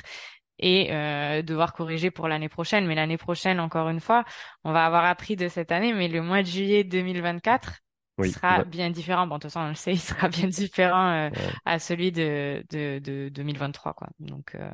et 0.58 0.88
euh, 0.92 1.42
devoir 1.42 1.72
corriger 1.72 2.10
pour 2.10 2.28
l'année 2.28 2.48
prochaine. 2.48 2.86
Mais 2.86 2.94
l'année 2.94 3.18
prochaine, 3.18 3.60
encore 3.60 3.88
une 3.88 4.00
fois, 4.00 4.24
on 4.64 4.72
va 4.72 4.86
avoir 4.86 5.04
appris 5.04 5.36
de 5.36 5.48
cette 5.48 5.70
année, 5.72 5.92
mais 5.92 6.08
le 6.08 6.22
mois 6.22 6.42
de 6.42 6.46
juillet 6.48 6.84
2024 6.84 7.80
il 8.24 8.28
sera 8.28 8.64
bien 8.64 8.90
différent. 8.90 9.26
Bon, 9.26 9.36
de 9.36 9.40
toute 9.42 9.50
façon, 9.52 9.60
on 9.66 9.68
le 9.68 9.74
sait, 9.74 9.92
il 9.92 10.00
sera 10.00 10.28
bien 10.30 10.48
différent 10.48 11.10
euh, 11.10 11.30
à 11.64 11.78
celui 11.78 12.12
de, 12.12 12.64
de, 12.70 12.98
de 12.98 13.28
2023, 13.30 13.94
quoi. 13.94 14.08
Donc, 14.20 14.54
euh, 14.54 14.70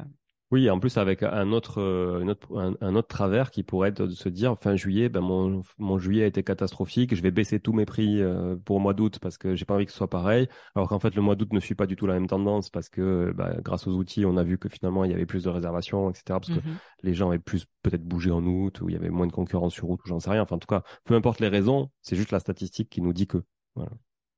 oui, 0.52 0.68
en 0.68 0.78
plus 0.78 0.98
avec 0.98 1.22
un 1.22 1.50
autre, 1.50 1.80
euh, 1.80 2.26
autre 2.26 2.76
un, 2.80 2.94
autre 2.94 3.08
travers 3.08 3.50
qui 3.50 3.62
pourrait 3.62 3.88
être 3.88 4.06
de 4.06 4.14
se 4.14 4.28
dire 4.28 4.58
fin 4.60 4.76
juillet, 4.76 5.08
ben 5.08 5.22
mon, 5.22 5.62
mon 5.78 5.98
juillet 5.98 6.24
a 6.24 6.26
été 6.26 6.42
catastrophique, 6.42 7.14
je 7.14 7.22
vais 7.22 7.30
baisser 7.30 7.58
tous 7.58 7.72
mes 7.72 7.86
prix 7.86 8.20
euh, 8.20 8.54
pour 8.62 8.76
le 8.76 8.82
mois 8.82 8.92
d'août 8.92 9.18
parce 9.18 9.38
que 9.38 9.56
j'ai 9.56 9.64
pas 9.64 9.74
envie 9.74 9.86
que 9.86 9.92
ce 9.92 9.96
soit 9.96 10.10
pareil. 10.10 10.48
Alors 10.74 10.90
qu'en 10.90 10.98
fait 10.98 11.14
le 11.14 11.22
mois 11.22 11.36
d'août 11.36 11.54
ne 11.54 11.58
suit 11.58 11.74
pas 11.74 11.86
du 11.86 11.96
tout 11.96 12.06
la 12.06 12.12
même 12.12 12.26
tendance 12.26 12.68
parce 12.68 12.90
que 12.90 13.32
ben, 13.34 13.62
grâce 13.62 13.86
aux 13.86 13.92
outils, 13.92 14.26
on 14.26 14.36
a 14.36 14.44
vu 14.44 14.58
que 14.58 14.68
finalement 14.68 15.04
il 15.04 15.10
y 15.10 15.14
avait 15.14 15.24
plus 15.24 15.44
de 15.44 15.48
réservations, 15.48 16.10
etc. 16.10 16.24
Parce 16.28 16.48
que 16.48 16.66
mhm. 16.66 16.76
les 17.02 17.14
gens 17.14 17.30
avaient 17.30 17.38
plus 17.38 17.64
peut-être 17.82 18.04
bougé 18.04 18.30
en 18.30 18.44
août 18.44 18.82
ou 18.82 18.90
il 18.90 18.92
y 18.92 18.96
avait 18.96 19.08
moins 19.08 19.26
de 19.26 19.32
concurrence 19.32 19.72
sur 19.72 19.88
août 19.88 20.00
ou 20.04 20.08
j'en 20.08 20.20
sais 20.20 20.28
rien. 20.28 20.42
Enfin 20.42 20.56
en 20.56 20.58
tout 20.58 20.66
cas, 20.66 20.82
peu 21.04 21.14
importe 21.14 21.40
les 21.40 21.48
raisons, 21.48 21.90
c'est 22.02 22.14
juste 22.14 22.30
la 22.30 22.40
statistique 22.40 22.90
qui 22.90 23.00
nous 23.00 23.14
dit 23.14 23.26
que. 23.26 23.38
Voilà. 23.74 23.92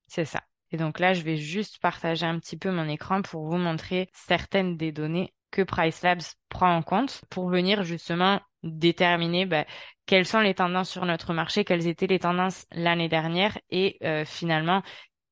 C'est 0.07 0.25
ça. 0.25 0.43
Et 0.71 0.77
donc 0.77 1.01
là, 1.01 1.13
je 1.13 1.23
vais 1.23 1.37
juste 1.37 1.79
partager 1.81 2.25
un 2.25 2.39
petit 2.39 2.57
peu 2.57 2.71
mon 2.71 2.89
écran 2.89 3.23
pour 3.23 3.49
vous 3.49 3.59
montrer 3.59 4.11
certaines 4.13 4.77
des 4.77 4.93
données 4.93 5.33
que 5.55 5.63
Price 5.63 6.03
Labs 6.03 6.23
prend 6.49 6.75
en 6.75 6.83
compte 6.83 7.23
pour 7.31 7.49
venir 7.49 7.85
justement 7.85 8.41
déterminer 8.65 9.47
bah, 9.47 9.65
quelles 10.05 10.27
sont 10.27 10.41
les 10.41 10.55
tendances 10.55 10.91
sur 10.91 11.07
notre 11.07 11.33
marché, 11.33 11.65
quelles 11.65 11.87
étaient 11.87 12.09
les 12.09 12.19
tendances 12.19 12.67
l'année 12.73 13.09
dernière 13.09 13.57
et 13.71 13.97
euh, 14.03 14.25
finalement 14.25 14.83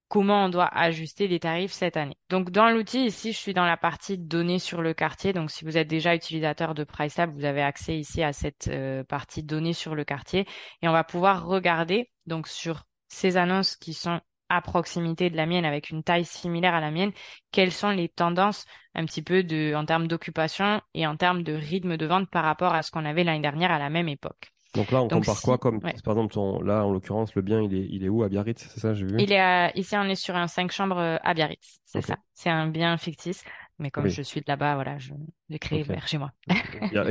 comment 0.09 0.45
on 0.45 0.49
doit 0.49 0.69
ajuster 0.69 1.27
les 1.27 1.41
tarifs 1.41 1.73
cette 1.73 1.97
année. 1.97 2.19
Donc 2.29 2.51
dans 2.51 2.69
l'outil 2.69 3.07
ici, 3.07 3.33
je 3.33 3.39
suis 3.39 3.55
dans 3.55 3.65
la 3.65 3.79
partie 3.79 4.19
données 4.19 4.59
sur 4.59 4.83
le 4.83 4.93
quartier. 4.93 5.33
Donc 5.33 5.51
si 5.51 5.65
vous 5.65 5.79
êtes 5.79 5.89
déjà 5.89 6.15
utilisateur 6.15 6.75
de 6.75 6.85
PriceLab, 6.85 7.35
vous 7.35 7.47
avez 7.47 7.63
accès 7.63 7.97
ici 7.97 8.23
à 8.23 8.35
cette 8.35 8.69
euh, 8.69 9.03
partie 9.05 9.43
données 9.43 9.73
sur 9.73 9.95
le 9.95 10.05
quartier 10.05 10.47
et 10.83 10.89
on 10.89 10.93
va 10.93 11.03
pouvoir 11.03 11.47
regarder 11.47 12.11
donc 12.27 12.47
sur 12.47 12.85
ces 13.09 13.39
annonces 13.39 13.77
qui 13.77 13.95
sont 13.95 14.21
à 14.53 14.61
proximité 14.61 15.31
de 15.31 15.37
la 15.37 15.47
mienne, 15.47 15.65
avec 15.65 15.89
une 15.89 16.03
taille 16.03 16.27
similaire 16.27 16.75
à 16.75 16.81
la 16.81 16.91
mienne, 16.91 17.11
quelles 17.53 17.73
sont 17.73 17.89
les 17.89 18.11
tendances 18.11 18.67
un 18.95 19.07
petit 19.07 19.23
peu 19.23 19.43
de, 19.43 19.75
en 19.75 19.87
termes 19.87 20.07
d'occupation 20.07 20.83
et 20.93 21.07
en 21.07 21.17
termes 21.17 21.43
de 21.43 21.55
rythme 21.55 21.97
de 21.97 22.05
vente 22.05 22.29
par 22.29 22.45
rapport 22.45 22.75
à 22.75 22.83
ce 22.83 22.91
qu'on 22.91 23.07
avait 23.07 23.25
l'année 23.25 23.41
dernière 23.41 23.71
à 23.71 23.79
la 23.79 23.89
même 23.89 24.09
époque? 24.09 24.53
Donc 24.75 24.91
là, 24.91 25.03
on 25.03 25.09
compare 25.09 25.41
quoi 25.41 25.59
comme, 25.59 25.81
par 25.81 26.19
exemple, 26.19 26.67
là, 26.67 26.85
en 26.85 26.93
l'occurrence, 26.93 27.35
le 27.35 27.43
bien, 27.43 27.63
il 27.63 27.75
est, 27.75 27.87
il 27.91 28.05
est 28.05 28.09
où? 28.09 28.23
À 28.23 28.29
Biarritz, 28.29 28.67
c'est 28.69 28.81
ça, 28.81 28.93
j'ai 28.93 29.07
vu? 29.07 29.17
Il 29.19 29.33
est 29.33 29.73
ici, 29.75 29.97
on 29.97 30.05
est 30.05 30.15
sur 30.15 30.37
un 30.37 30.47
5 30.47 30.71
chambres 30.71 30.99
euh, 30.99 31.17
à 31.23 31.33
Biarritz, 31.33 31.81
c'est 31.85 32.03
ça. 32.03 32.17
C'est 32.35 32.51
un 32.51 32.67
bien 32.69 32.97
fictif. 32.99 33.45
Mais 33.79 33.91
comme 33.91 34.07
je 34.07 34.23
suis 34.23 34.41
de 34.41 34.45
là-bas, 34.49 34.75
voilà, 34.75 34.99
je 34.99 35.13
l'ai 35.49 35.59
créé 35.59 35.83
vers 35.83 36.07
chez 36.07 36.19
moi. 36.19 36.31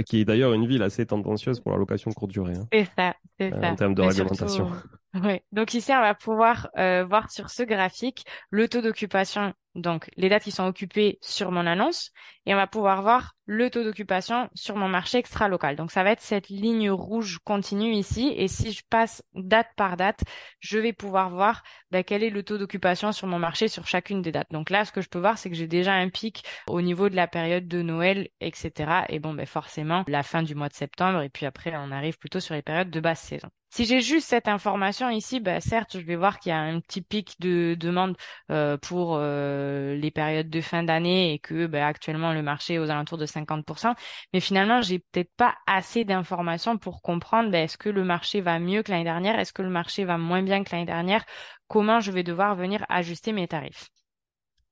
qui 0.06 0.22
est 0.22 0.26
d'ailleurs 0.26 0.54
une 0.54 0.68
ville 0.68 0.84
assez 0.84 1.06
tendancieuse 1.06 1.60
pour 1.60 1.72
la 1.72 1.78
location 1.78 2.12
courte 2.12 2.32
durée. 2.32 2.54
Hein. 2.56 2.68
C'est 2.72 2.88
ça, 2.96 3.16
c'est 3.40 3.54
euh, 3.54 3.62
ça. 3.62 3.72
En 3.72 3.76
termes 3.76 3.96
de 3.96 4.02
réglementation. 4.04 4.72
Oui. 5.14 5.42
Donc 5.52 5.74
ici, 5.74 5.92
on 5.92 6.00
va 6.00 6.16
pouvoir 6.16 6.70
euh, 6.78 7.04
voir 7.04 7.30
sur 7.32 7.50
ce 7.50 7.64
graphique 7.64 8.26
le 8.50 8.70
taux 8.70 8.82
d'occupation, 8.82 9.54
donc 9.76 10.10
les 10.18 10.30
dates 10.30 10.44
qui 10.44 10.52
sont 10.52 10.66
occupées 10.66 11.18
sur 11.22 11.52
mon 11.52 11.66
annonce, 11.66 12.12
et 12.46 12.54
on 12.54 12.58
va 12.58 12.68
pouvoir 12.68 13.02
voir 13.02 13.36
le 13.46 13.70
taux 13.70 13.84
d'occupation 13.84 14.50
sur 14.54 14.76
mon 14.76 14.88
marché 14.88 15.18
extra-local. 15.18 15.76
Donc 15.76 15.92
ça 15.92 16.04
va 16.04 16.12
être 16.12 16.22
cette 16.22 16.50
ligne 16.50 16.90
rouge 16.90 17.40
continue 17.44 17.94
ici, 17.94 18.34
et 18.36 18.48
si 18.48 18.72
je 18.72 18.84
passe 18.90 19.24
date 19.34 19.70
par 19.76 19.98
date, 19.98 20.22
je 20.60 20.80
vais 20.80 20.94
pouvoir 20.94 21.30
voir 21.30 21.64
ben, 21.92 22.04
quel 22.04 22.24
est 22.24 22.30
le 22.30 22.44
taux 22.44 22.58
d'occupation 22.58 23.12
sur 23.12 23.28
mon 23.28 23.40
marché 23.40 23.68
sur 23.68 23.88
chacune 23.88 24.22
des 24.22 24.32
dates. 24.32 24.52
Donc 24.52 24.70
là, 24.70 24.86
ce 24.86 24.92
que 24.92 25.02
je 25.02 25.10
peux 25.10 25.20
voir, 25.20 25.38
c'est 25.38 25.50
que 25.50 25.56
j'ai 25.56 25.68
déjà 25.68 25.94
un 25.94 26.10
pic 26.10 26.44
au 26.68 26.82
niveau 26.82 27.10
de 27.10 27.16
la 27.16 27.28
période 27.28 27.68
de 27.68 27.82
Noël, 27.82 28.30
etc. 28.40 29.04
Et 29.10 29.20
bon, 29.20 29.34
ben 29.34 29.46
forcément, 29.46 30.04
la 30.08 30.24
fin 30.24 30.44
du 30.44 30.56
mois 30.56 30.70
de 30.70 30.74
septembre, 30.74 31.22
et 31.22 31.30
puis 31.30 31.46
après, 31.46 31.74
on 31.76 31.92
arrive 31.92 32.18
plutôt 32.18 32.40
sur 32.40 32.56
les 32.56 32.62
périodes 32.62 32.90
de 32.90 33.00
basse 33.00 33.22
saison. 33.22 33.50
Si 33.74 33.86
j'ai 33.86 34.02
juste 34.02 34.28
cette 34.28 34.50
information 34.50 35.10
ici, 35.10 35.40
bah, 35.40 35.62
certes, 35.62 35.98
je 35.98 36.06
vais 36.06 36.18
voir 36.18 36.40
qu'il 36.40 36.50
y 36.50 36.54
a 36.54 36.60
un 36.60 36.82
petit 36.82 37.02
pic 37.02 37.38
de 37.40 37.74
demande 37.80 38.18
euh, 38.50 38.76
pour 38.78 39.16
euh, 39.16 39.61
les 39.96 40.12
périodes 40.12 40.50
de 40.50 40.62
fin 40.62 40.84
d'année 40.84 41.34
et 41.34 41.40
que 41.40 41.68
bah, 41.68 41.86
actuellement 41.88 42.34
le 42.34 42.42
marché 42.42 42.76
est 42.76 42.80
aux 42.80 42.90
alentours 42.90 43.18
de 43.18 43.26
50%. 43.26 43.94
Mais 44.34 44.40
finalement, 44.40 44.82
j'ai 44.82 45.00
peut-être 45.00 45.32
pas 45.38 45.56
assez 45.68 46.06
d'informations 46.06 46.78
pour 46.78 47.02
comprendre 47.02 47.52
bah, 47.52 47.60
est-ce 47.60 47.78
que 47.78 47.90
le 47.90 48.04
marché 48.04 48.42
va 48.42 48.60
mieux 48.60 48.84
que 48.84 48.92
l'année 48.92 49.04
dernière, 49.04 49.40
est-ce 49.40 49.54
que 49.54 49.62
le 49.62 49.70
marché 49.70 50.06
va 50.06 50.18
moins 50.18 50.44
bien 50.44 50.64
que 50.64 50.72
l'année 50.72 50.86
dernière, 50.86 51.26
comment 51.68 52.00
je 52.00 52.12
vais 52.12 52.24
devoir 52.24 52.56
venir 52.56 52.86
ajuster 52.90 53.32
mes 53.32 53.48
tarifs? 53.48 53.90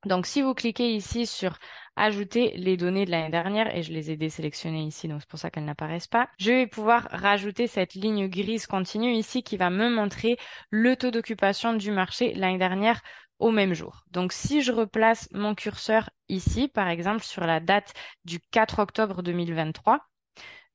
Donc, 0.06 0.24
si 0.24 0.40
vous 0.40 0.54
cliquez 0.54 0.94
ici 0.94 1.26
sur 1.26 1.58
ajouter 1.96 2.52
les 2.56 2.78
données 2.78 3.04
de 3.04 3.10
l'année 3.10 3.30
dernière 3.30 3.74
et 3.76 3.82
je 3.82 3.92
les 3.92 4.10
ai 4.10 4.16
désélectionnées 4.16 4.84
ici, 4.84 5.08
donc 5.08 5.20
c'est 5.20 5.28
pour 5.28 5.38
ça 5.38 5.50
qu'elles 5.50 5.66
n'apparaissent 5.66 6.06
pas. 6.06 6.30
Je 6.38 6.50
vais 6.52 6.66
pouvoir 6.66 7.06
rajouter 7.10 7.66
cette 7.66 7.94
ligne 7.94 8.28
grise 8.28 8.66
continue 8.66 9.12
ici 9.12 9.42
qui 9.42 9.58
va 9.58 9.68
me 9.68 9.90
montrer 9.90 10.38
le 10.70 10.96
taux 10.96 11.10
d'occupation 11.10 11.74
du 11.74 11.90
marché 11.90 12.32
l'année 12.34 12.58
dernière 12.58 13.02
au 13.40 13.50
même 13.50 13.74
jour. 13.74 14.04
Donc 14.10 14.32
si 14.32 14.62
je 14.62 14.72
replace 14.72 15.28
mon 15.32 15.54
curseur 15.54 16.10
ici, 16.28 16.68
par 16.68 16.88
exemple 16.88 17.22
sur 17.22 17.46
la 17.46 17.60
date 17.60 17.92
du 18.24 18.38
4 18.52 18.78
octobre 18.78 19.22
2023, 19.22 20.00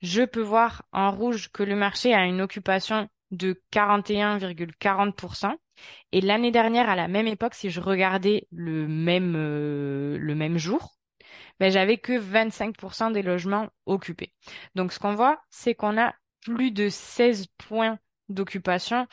je 0.02 0.24
peux 0.24 0.42
voir 0.42 0.84
en 0.92 1.12
rouge 1.12 1.52
que 1.52 1.64
le 1.64 1.76
marché 1.76 2.14
a 2.14 2.26
une 2.26 2.42
occupation 2.42 3.08
de 3.32 3.62
41,40%. 3.72 5.56
Et 6.12 6.22
l'année 6.22 6.52
dernière, 6.52 6.90
à 6.90 6.96
la 6.96 7.08
même 7.08 7.28
époque, 7.28 7.54
si 7.54 7.70
je 7.70 7.82
regardais 7.82 8.48
le 8.52 8.88
même, 8.88 9.36
euh, 9.36 10.18
le 10.18 10.36
même 10.36 10.58
jour, 10.58 10.96
ben, 11.60 11.72
j'avais 11.72 11.98
que 11.98 12.18
25% 12.18 13.12
des 13.12 13.22
logements 13.22 13.70
occupés. 13.86 14.34
Donc, 14.76 14.94
ce 14.94 15.00
qu'on 15.00 15.16
voit, 15.16 15.42
c'est 15.50 15.76
qu'on 15.76 15.98
a 15.98 16.14
plus 16.42 16.72
de 16.72 16.90
16 16.90 17.48
points 17.58 17.98
d'occupation 18.30 19.08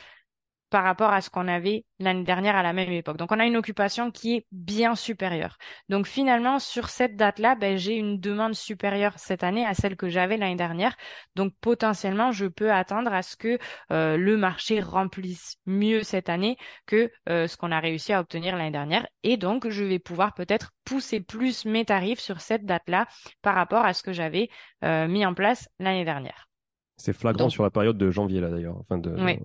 par 0.72 0.84
rapport 0.84 1.12
à 1.12 1.20
ce 1.20 1.28
qu'on 1.28 1.48
avait 1.48 1.84
l'année 1.98 2.24
dernière 2.24 2.56
à 2.56 2.62
la 2.62 2.72
même 2.72 2.90
époque. 2.90 3.18
Donc 3.18 3.30
on 3.30 3.38
a 3.38 3.44
une 3.44 3.58
occupation 3.58 4.10
qui 4.10 4.36
est 4.36 4.46
bien 4.52 4.94
supérieure. 4.94 5.58
Donc 5.90 6.06
finalement, 6.06 6.58
sur 6.58 6.88
cette 6.88 7.14
date-là, 7.14 7.56
ben, 7.56 7.76
j'ai 7.76 7.94
une 7.94 8.18
demande 8.18 8.54
supérieure 8.54 9.12
cette 9.18 9.44
année 9.44 9.66
à 9.66 9.74
celle 9.74 9.96
que 9.96 10.08
j'avais 10.08 10.38
l'année 10.38 10.56
dernière. 10.56 10.96
Donc 11.36 11.52
potentiellement, 11.60 12.32
je 12.32 12.46
peux 12.46 12.72
attendre 12.72 13.12
à 13.12 13.20
ce 13.20 13.36
que 13.36 13.58
euh, 13.92 14.16
le 14.16 14.38
marché 14.38 14.80
remplisse 14.80 15.56
mieux 15.66 16.04
cette 16.04 16.30
année 16.30 16.56
que 16.86 17.12
euh, 17.28 17.46
ce 17.46 17.58
qu'on 17.58 17.70
a 17.70 17.78
réussi 17.78 18.14
à 18.14 18.20
obtenir 18.20 18.56
l'année 18.56 18.70
dernière. 18.70 19.06
Et 19.24 19.36
donc, 19.36 19.68
je 19.68 19.84
vais 19.84 19.98
pouvoir 19.98 20.32
peut-être 20.32 20.70
pousser 20.86 21.20
plus 21.20 21.66
mes 21.66 21.84
tarifs 21.84 22.20
sur 22.20 22.40
cette 22.40 22.64
date-là 22.64 23.06
par 23.42 23.54
rapport 23.54 23.84
à 23.84 23.92
ce 23.92 24.02
que 24.02 24.14
j'avais 24.14 24.48
euh, 24.84 25.06
mis 25.06 25.26
en 25.26 25.34
place 25.34 25.68
l'année 25.78 26.06
dernière. 26.06 26.48
C'est 26.96 27.12
flagrant 27.12 27.50
sur 27.50 27.62
la 27.62 27.70
période 27.70 27.98
de 27.98 28.10
janvier 28.10 28.40
là 28.40 28.48
d'ailleurs. 28.48 28.78
Enfin 28.78 28.96
de... 28.96 29.10
Oui. 29.18 29.38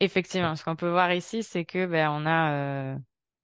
Effectivement, 0.00 0.56
ce 0.56 0.64
qu'on 0.64 0.76
peut 0.76 0.90
voir 0.90 1.12
ici, 1.12 1.42
c'est 1.42 1.64
que 1.64 1.86
ben 1.86 2.10
on 2.10 2.26
a 2.26 2.52
euh, 2.52 2.96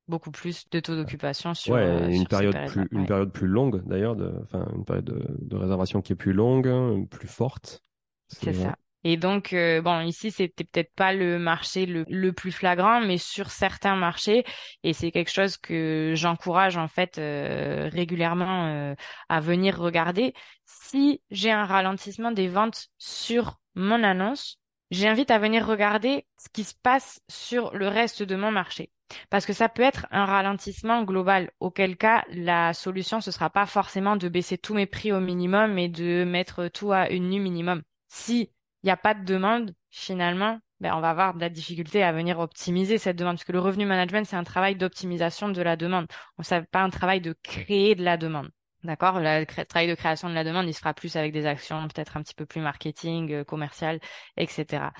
beaucoup 0.08 0.30
plus 0.30 0.68
de 0.70 0.80
taux 0.80 0.96
d'occupation 0.96 1.54
sur, 1.54 1.74
ouais, 1.74 1.82
euh, 1.82 2.08
une 2.08 2.26
période 2.26 2.56
plus 2.66 2.88
une 2.90 3.06
période 3.06 3.32
plus 3.32 3.46
longue 3.46 3.82
d'ailleurs, 3.86 4.16
enfin 4.42 4.66
une 4.74 4.84
période 4.84 5.04
de, 5.04 5.56
réservation 5.56 6.00
qui 6.00 6.14
est 6.14 6.16
plus 6.16 6.32
longue, 6.32 7.08
plus 7.08 7.28
forte. 7.28 7.82
C'est 8.28 8.54
ça. 8.54 8.76
Et 9.08 9.16
donc, 9.16 9.52
euh, 9.52 9.80
bon, 9.82 10.00
ici, 10.00 10.32
c'était 10.32 10.64
peut-être 10.64 10.92
pas 10.96 11.12
le 11.12 11.38
marché 11.38 11.86
le, 11.86 12.04
le, 12.08 12.32
plus 12.32 12.50
flagrant, 12.50 13.00
mais 13.00 13.18
sur 13.18 13.52
certains 13.52 13.94
marchés, 13.94 14.44
et 14.82 14.92
c'est 14.92 15.12
quelque 15.12 15.30
chose 15.30 15.56
que 15.56 16.14
j'encourage 16.16 16.76
en 16.76 16.88
fait 16.88 17.16
euh, 17.18 17.88
régulièrement 17.92 18.66
euh, 18.66 18.94
à 19.28 19.38
venir 19.38 19.78
regarder. 19.78 20.34
Si 20.64 21.22
j'ai 21.30 21.52
un 21.52 21.66
ralentissement 21.66 22.32
des 22.32 22.48
ventes 22.48 22.88
sur 22.98 23.60
mon 23.76 24.02
annonce, 24.02 24.58
j'invite 24.90 25.30
à 25.30 25.38
venir 25.38 25.66
regarder 25.66 26.26
ce 26.38 26.48
qui 26.48 26.64
se 26.64 26.74
passe 26.82 27.20
sur 27.28 27.74
le 27.74 27.88
reste 27.88 28.22
de 28.22 28.36
mon 28.36 28.50
marché. 28.50 28.90
Parce 29.30 29.46
que 29.46 29.52
ça 29.52 29.68
peut 29.68 29.82
être 29.82 30.06
un 30.10 30.24
ralentissement 30.24 31.04
global, 31.04 31.50
auquel 31.60 31.96
cas 31.96 32.24
la 32.28 32.74
solution 32.74 33.20
ce 33.20 33.30
sera 33.30 33.50
pas 33.50 33.66
forcément 33.66 34.16
de 34.16 34.28
baisser 34.28 34.58
tous 34.58 34.74
mes 34.74 34.86
prix 34.86 35.12
au 35.12 35.20
minimum 35.20 35.78
et 35.78 35.88
de 35.88 36.24
mettre 36.24 36.68
tout 36.68 36.92
à 36.92 37.08
une 37.10 37.30
nuit 37.30 37.40
minimum. 37.40 37.82
Si 38.08 38.50
il 38.82 38.86
n'y 38.86 38.90
a 38.90 38.96
pas 38.96 39.14
de 39.14 39.24
demande, 39.24 39.74
finalement, 39.90 40.60
ben, 40.80 40.92
on 40.94 41.00
va 41.00 41.10
avoir 41.10 41.34
de 41.34 41.40
la 41.40 41.48
difficulté 41.48 42.02
à 42.02 42.12
venir 42.12 42.38
optimiser 42.38 42.98
cette 42.98 43.16
demande, 43.16 43.36
parce 43.36 43.44
que 43.44 43.52
le 43.52 43.60
revenu 43.60 43.86
management, 43.86 44.26
c'est 44.26 44.36
un 44.36 44.44
travail 44.44 44.76
d'optimisation 44.76 45.48
de 45.48 45.62
la 45.62 45.76
demande. 45.76 46.06
On 46.38 46.42
ne 46.42 46.60
pas 46.62 46.82
un 46.82 46.90
travail 46.90 47.20
de 47.20 47.34
créer 47.42 47.94
de 47.94 48.04
la 48.04 48.16
demande. 48.16 48.50
D'accord 48.86 49.18
Le 49.18 49.44
travail 49.64 49.88
de 49.88 49.96
création 49.96 50.28
de 50.28 50.34
la 50.34 50.44
demande, 50.44 50.68
il 50.68 50.72
se 50.72 50.78
fera 50.78 50.94
plus 50.94 51.16
avec 51.16 51.32
des 51.32 51.44
actions 51.44 51.88
peut-être 51.88 52.16
un 52.16 52.22
petit 52.22 52.34
peu 52.34 52.46
plus 52.46 52.60
marketing, 52.60 53.32
euh, 53.32 53.44
commercial, 53.44 53.98
etc. 54.36 54.92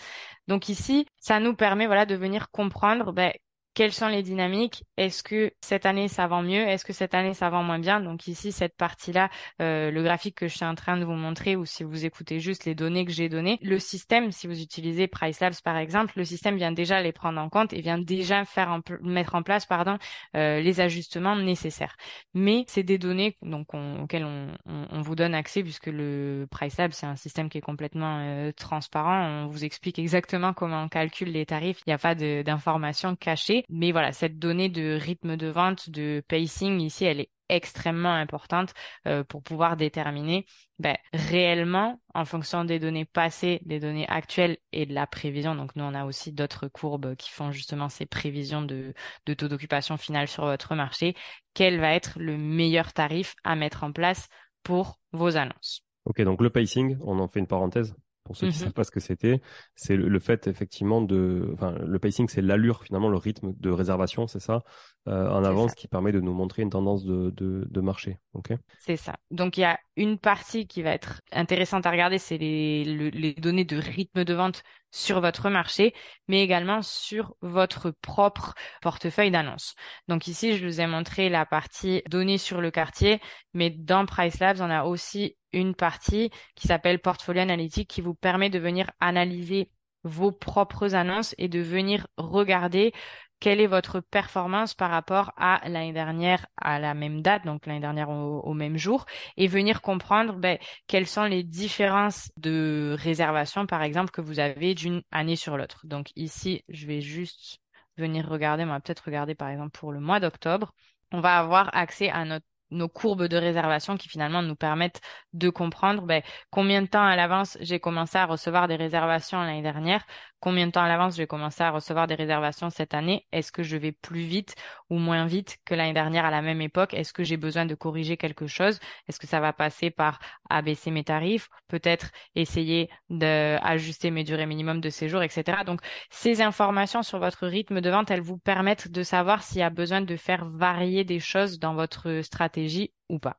Donc 0.48 0.68
ici, 0.68 1.06
ça 1.20 1.38
nous 1.38 1.54
permet 1.54 1.86
voilà 1.86 2.04
de 2.04 2.16
venir 2.16 2.50
comprendre 2.50 3.12
ben, 3.12 3.32
quelles 3.76 3.92
sont 3.92 4.09
les 4.09 4.23
dynamiques? 4.23 4.85
Est-ce 4.97 5.23
que 5.23 5.52
cette 5.61 5.85
année 5.85 6.09
ça 6.09 6.26
vend 6.26 6.42
mieux? 6.42 6.66
Est-ce 6.66 6.83
que 6.83 6.95
cette 6.95 7.12
année 7.12 7.35
ça 7.35 7.50
vend 7.50 7.62
moins 7.62 7.78
bien? 7.78 8.00
Donc 8.00 8.26
ici 8.26 8.50
cette 8.50 8.75
partie-là, 8.75 9.28
euh, 9.61 9.90
le 9.90 10.02
graphique 10.02 10.35
que 10.35 10.49
je 10.49 10.56
suis 10.56 10.64
en 10.64 10.75
train 10.75 10.97
de 10.97 11.04
vous 11.04 11.12
montrer, 11.12 11.56
ou 11.56 11.66
si 11.66 11.85
vous 11.85 12.06
écoutez 12.06 12.40
juste 12.40 12.64
les 12.64 12.75
données 12.75 13.04
que 13.04 13.12
j'ai 13.12 13.28
données, 13.28 13.59
le 13.61 13.78
système, 13.78 14.33
si 14.33 14.47
vous 14.47 14.62
utilisez 14.62 15.09
Price 15.09 15.40
Labs 15.40 15.61
par 15.62 15.76
exemple, 15.76 16.14
le 16.16 16.25
système 16.25 16.56
vient 16.56 16.73
déjà 16.73 17.02
les 17.02 17.12
prendre 17.12 17.38
en 17.38 17.50
compte 17.50 17.75
et 17.75 17.83
vient 17.83 17.99
déjà 17.99 18.47
faire 18.47 18.71
en, 18.71 18.80
mettre 19.02 19.35
en 19.35 19.42
place 19.42 19.66
pardon 19.66 19.99
euh, 20.37 20.61
les 20.61 20.80
ajustements 20.80 21.37
nécessaires. 21.37 21.97
Mais 22.33 22.64
c'est 22.68 22.83
des 22.83 22.97
données 22.97 23.37
donc 23.42 23.75
auxquelles 23.75 24.25
on, 24.25 24.49
on, 24.64 25.02
vous 25.02 25.16
donne 25.16 25.35
accès 25.35 25.62
puisque 25.62 25.88
le 25.88 26.47
Price 26.50 26.78
Labs 26.78 26.92
c'est 26.92 27.06
un 27.06 27.16
système 27.16 27.50
qui 27.50 27.59
est 27.59 27.61
complètement 27.61 28.21
euh, 28.23 28.52
transparent. 28.52 29.45
On 29.45 29.49
vous 29.49 29.66
explique 29.66 29.99
exactement 29.99 30.54
comment 30.54 30.85
on 30.85 30.88
calcule 30.88 31.28
les 31.28 31.45
tarifs. 31.45 31.80
Il 31.87 31.90
n'y 31.90 31.95
a 31.95 31.99
pas 31.99 32.14
d'informations 32.14 33.16
cachées. 33.16 33.65
Mais 33.68 33.92
voilà, 33.92 34.12
cette 34.12 34.38
donnée 34.38 34.68
de 34.68 34.99
rythme 35.00 35.37
de 35.37 35.49
vente, 35.49 35.90
de 35.90 36.23
pacing 36.28 36.80
ici, 36.80 37.04
elle 37.04 37.20
est 37.20 37.30
extrêmement 37.49 38.12
importante 38.12 38.75
euh, 39.06 39.25
pour 39.25 39.42
pouvoir 39.42 39.76
déterminer 39.76 40.46
ben, 40.78 40.96
réellement, 41.12 42.00
en 42.14 42.25
fonction 42.25 42.64
des 42.64 42.78
données 42.78 43.04
passées, 43.04 43.61
des 43.64 43.80
données 43.80 44.06
actuelles 44.08 44.58
et 44.73 44.87
de 44.87 44.94
la 44.94 45.06
prévision. 45.06 45.54
Donc 45.54 45.75
nous, 45.76 45.85
on 45.85 45.94
a 45.94 46.04
aussi 46.04 46.32
d'autres 46.32 46.68
courbes 46.68 47.14
qui 47.16 47.30
font 47.30 47.52
justement 47.52 47.88
ces 47.88 48.06
prévisions 48.06 48.62
de, 48.62 48.94
taux 49.25 49.49
d'occupation 49.49 49.96
finale 49.96 50.28
sur 50.28 50.44
votre 50.44 50.75
marché. 50.75 51.14
Quel 51.54 51.80
va 51.80 51.94
être 51.94 52.18
le 52.18 52.37
meilleur 52.37 52.92
tarif 52.92 53.35
à 53.44 53.56
mettre 53.56 53.85
en 53.85 53.92
place 53.92 54.28
pour 54.62 55.00
vos 55.12 55.37
annonces? 55.37 55.82
Ok, 56.04 56.20
donc 56.23 56.40
le 56.40 56.50
pacing, 56.50 56.96
on 57.02 57.18
en 57.18 57.28
fait 57.28 57.40
une 57.40 57.46
parenthèse? 57.46 57.94
Pour 58.26 58.37
ceux 58.37 58.49
qui 58.49 58.54
ne 58.54 58.59
savent 58.59 58.68
mhm. 58.68 58.73
pas 58.75 58.85
ce 58.85 58.90
que 58.90 58.99
c'était, 58.99 59.40
c'est 59.76 59.97
le, 59.97 60.18
fait 60.18 60.49
effectivement 60.49 61.00
de, 61.00 61.49
enfin, 61.54 61.73
le 61.78 61.99
pacing, 62.00 62.28
c'est 62.28 62.42
l'allure 62.42 62.83
finalement, 62.83 63.09
le 63.09 63.16
rythme 63.16 63.52
de 63.56 63.71
réservation, 63.71 64.26
c'est 64.26 64.40
ça, 64.40 64.64
euh, 65.06 65.30
en 65.30 65.45
avance 65.45 65.75
qui 65.75 65.87
permet 65.87 66.11
de 66.11 66.21
nous 66.21 66.35
montrer 66.35 66.62
une 66.62 66.71
tendance 66.71 67.04
de, 67.04 67.30
de, 67.30 67.80
marché. 67.80 68.18
Ok? 68.33 68.52
C'est 68.80 68.97
ça. 68.97 69.14
Donc 69.30 69.56
il 69.56 69.61
y 69.61 69.64
a 69.64 69.78
une 69.97 70.18
partie 70.18 70.66
qui 70.66 70.83
va 70.83 70.90
être 70.90 71.21
intéressante 71.30 71.87
à 71.87 71.90
regarder, 71.92 72.18
c'est 72.18 72.37
les, 72.37 72.85
les 72.85 73.35
données 73.35 73.64
de 73.64 73.78
rythme 73.78 74.25
de 74.25 74.35
vente 74.35 74.64
sur 74.96 75.20
votre 75.20 75.50
marché, 75.50 75.94
mais 76.26 76.42
également 76.42 76.80
sur 76.80 77.34
votre 77.42 77.90
propre 77.90 78.54
portefeuille 78.80 79.30
d'annonces. 79.30 79.74
Donc 80.08 80.26
ici, 80.26 80.56
je 80.56 80.66
vous 80.66 80.80
ai 80.80 80.86
montré 80.86 81.28
la 81.28 81.44
partie 81.44 82.02
données 82.08 82.38
sur 82.38 82.62
le 82.62 82.70
quartier, 82.70 83.20
mais 83.52 83.68
dans 83.70 84.06
Price 84.06 84.38
Labs, 84.40 84.60
on 84.60 84.70
a 84.70 84.84
aussi 84.84 85.36
une 85.52 85.74
partie 85.74 86.30
qui 86.54 86.66
s'appelle 86.66 86.98
Portfolio 86.98 87.42
Analytique 87.42 87.90
qui 87.90 88.00
vous 88.00 88.14
permet 88.14 88.48
de 88.48 88.58
venir 88.58 88.90
analyser 88.98 89.70
vos 90.02 90.32
propres 90.32 90.94
annonces 90.94 91.34
et 91.36 91.48
de 91.48 91.60
venir 91.60 92.06
regarder 92.16 92.92
quelle 93.40 93.60
est 93.60 93.66
votre 93.66 94.00
performance 94.00 94.74
par 94.74 94.90
rapport 94.90 95.32
à 95.36 95.60
l'année 95.68 95.92
dernière 95.92 96.46
à 96.56 96.78
la 96.78 96.94
même 96.94 97.22
date, 97.22 97.44
donc 97.44 97.66
l'année 97.66 97.80
dernière 97.80 98.08
au, 98.08 98.54
même 98.54 98.76
jour, 98.76 99.06
et 99.36 99.46
venir 99.46 99.82
comprendre 99.82 100.34
ben, 100.34 100.58
quelles 100.86 101.06
sont 101.06 101.25
les 101.25 101.42
différences 101.42 102.30
de 102.38 102.96
réservation, 102.99 103.66
par 103.66 103.82
exemple, 103.82 104.10
que 104.10 104.20
vous 104.20 104.38
avez 104.40 104.75
d'une 104.75 105.02
année 105.10 105.36
sur 105.36 105.56
l'autre. 105.56 105.86
Donc 105.86 106.10
ici, 106.16 106.62
je 106.68 106.86
vais 106.86 107.00
juste 107.00 107.58
venir 107.99 108.28
regarder, 108.28 108.64
on 108.64 108.68
va 108.68 108.80
peut-être 108.80 109.04
regarder 109.04 109.34
par 109.34 109.49
exemple 109.49 109.78
pour 109.78 109.92
le 109.92 110.00
mois 110.00 110.20
d'octobre. 110.20 110.75
On 111.12 111.20
va 111.20 111.38
avoir 111.38 111.75
accès 111.75 112.10
à 112.10 112.25
notre 112.25 112.46
nos 112.70 112.88
courbes 112.88 113.26
de 113.26 113.36
réservation 113.36 113.96
qui 113.96 114.08
finalement 114.08 114.42
nous 114.42 114.56
permettent 114.56 115.00
de 115.32 115.50
comprendre 115.50 116.02
ben, 116.02 116.22
combien 116.50 116.82
de 116.82 116.86
temps 116.86 117.04
à 117.04 117.16
l'avance 117.16 117.56
j'ai 117.60 117.80
commencé 117.80 118.18
à 118.18 118.26
recevoir 118.26 118.68
des 118.68 118.76
réservations 118.76 119.38
l'année 119.38 119.62
dernière, 119.62 120.04
combien 120.47 120.69
de 120.69 120.71
temps 120.71 120.82
à 120.85 120.87
l'avance 120.87 121.17
j'ai 121.17 121.26
commencé 121.26 121.65
à 121.65 121.73
recevoir 121.73 122.06
des 122.06 122.15
réservations 122.15 122.71
cette 122.71 122.95
année, 122.95 123.26
est-ce 123.32 123.50
que 123.50 123.65
je 123.65 123.76
vais 123.76 123.91
plus 123.91 124.21
vite 124.21 124.54
ou 124.90 124.99
moins 124.99 125.26
vite 125.26 125.58
que 125.64 125.75
l'année 125.75 125.92
dernière 125.92 126.25
à 126.25 126.30
la 126.30 126.42
même 126.42 126.60
époque, 126.60 126.94
est-ce 126.94 127.12
que 127.12 127.25
j'ai 127.25 127.36
besoin 127.36 127.66
de 127.66 127.75
corriger 127.75 128.16
quelque 128.16 128.46
chose, 128.46 128.78
est-ce 129.08 129.18
que 129.18 129.26
ça 129.26 129.40
va 129.40 129.52
passer 129.52 129.90
par 129.90 130.18
abaisser 130.49 130.90
mes 130.90 131.04
tarifs, 131.04 131.49
peut-être 131.68 132.10
essayer 132.34 132.88
d'ajuster 133.10 134.10
mes 134.10 134.25
durées 134.25 134.46
minimum 134.46 134.80
de 134.80 134.90
séjour, 134.90 135.22
etc. 135.22 135.58
Donc 135.64 135.80
ces 136.10 136.42
informations 136.42 137.02
sur 137.02 137.18
votre 137.18 137.46
rythme 137.46 137.80
de 137.80 137.90
vente, 137.90 138.10
elles 138.10 138.20
vous 138.20 138.38
permettent 138.38 138.88
de 138.88 139.02
savoir 139.02 139.42
s'il 139.42 139.58
y 139.58 139.62
a 139.62 139.70
besoin 139.70 140.00
de 140.00 140.16
faire 140.16 140.49
varier 140.49 141.04
des 141.04 141.20
choses 141.20 141.58
dans 141.58 141.75
votre 141.75 142.20
stratégie 142.22 142.92
ou 143.08 143.18
pas. 143.18 143.36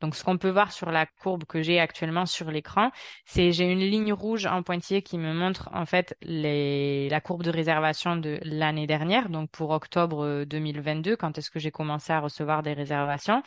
Donc 0.00 0.14
ce 0.14 0.24
qu'on 0.24 0.36
peut 0.36 0.50
voir 0.50 0.72
sur 0.72 0.90
la 0.90 1.06
courbe 1.06 1.44
que 1.44 1.62
j'ai 1.62 1.80
actuellement 1.80 2.26
sur 2.26 2.50
l'écran, 2.50 2.90
c'est 3.24 3.52
j'ai 3.52 3.64
une 3.64 3.80
ligne 3.80 4.12
rouge 4.12 4.46
en 4.46 4.62
pointillé 4.62 5.02
qui 5.02 5.18
me 5.18 5.32
montre 5.32 5.70
en 5.72 5.86
fait 5.86 6.16
les, 6.22 7.08
la 7.08 7.20
courbe 7.20 7.42
de 7.42 7.50
réservation 7.50 8.16
de 8.16 8.38
l'année 8.42 8.86
dernière, 8.86 9.28
donc 9.30 9.50
pour 9.50 9.70
octobre 9.70 10.44
2022, 10.86 11.16
quand 11.16 11.38
est-ce 11.38 11.50
que 11.50 11.58
j'ai 11.58 11.70
commencé 11.70 12.12
à 12.12 12.20
recevoir 12.20 12.62
des 12.62 12.72
réservations. 12.72 13.42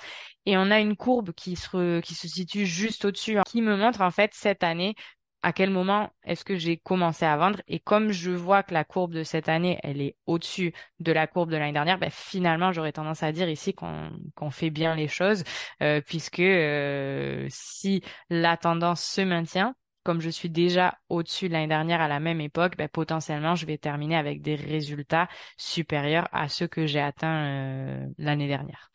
Et 0.45 0.57
on 0.57 0.71
a 0.71 0.79
une 0.79 0.95
courbe 0.95 1.31
qui 1.31 1.55
se, 1.55 1.99
qui 2.01 2.13
se 2.13 2.27
situe 2.27 2.65
juste 2.65 3.05
au-dessus, 3.05 3.37
hein, 3.37 3.43
qui 3.45 3.61
me 3.61 3.75
montre 3.75 4.01
en 4.01 4.11
fait 4.11 4.31
cette 4.33 4.63
année 4.63 4.95
à 5.41 5.53
quel 5.53 5.69
moment 5.69 6.09
est-ce 6.25 6.43
que 6.43 6.57
j'ai 6.57 6.77
commencé 6.77 7.25
à 7.25 7.37
vendre 7.37 7.61
et 7.67 7.79
comme 7.79 8.11
je 8.11 8.31
vois 8.31 8.61
que 8.61 8.73
la 8.73 8.83
courbe 8.83 9.13
de 9.13 9.23
cette 9.23 9.47
année 9.47 9.79
elle 9.83 10.01
est 10.01 10.17
au-dessus 10.25 10.73
de 10.99 11.11
la 11.13 11.27
courbe 11.27 11.49
de 11.49 11.55
l'année 11.55 11.71
dernière 11.71 11.97
ben 11.97 12.09
finalement 12.11 12.73
j'aurais 12.73 12.91
tendance 12.91 13.23
à 13.23 13.31
dire 13.31 13.47
ici 13.47 13.73
qu'on 13.73 14.51
fait 14.51 14.69
bien 14.69 14.95
les 14.95 15.07
choses 15.07 15.45
euh, 15.81 16.01
puisque 16.01 16.41
euh, 16.41 17.47
si 17.49 18.03
la 18.29 18.57
tendance 18.57 19.01
se 19.01 19.21
maintient 19.21 19.75
comme 20.03 20.21
je 20.21 20.29
suis 20.29 20.49
déjà 20.49 20.97
au-dessus 21.09 21.47
de 21.47 21.53
l'année 21.53 21.67
dernière 21.67 22.01
à 22.01 22.07
la 22.07 22.19
même 22.19 22.41
époque, 22.41 22.77
ben, 22.77 22.87
potentiellement 22.87 23.55
je 23.55 23.65
vais 23.65 23.77
terminer 23.77 24.15
avec 24.15 24.41
des 24.41 24.55
résultats 24.55 25.27
supérieurs 25.57 26.27
à 26.31 26.49
ceux 26.49 26.67
que 26.67 26.85
j'ai 26.85 26.99
atteints 26.99 27.45
euh, 27.45 28.07
l'année 28.17 28.47
dernière. 28.47 28.91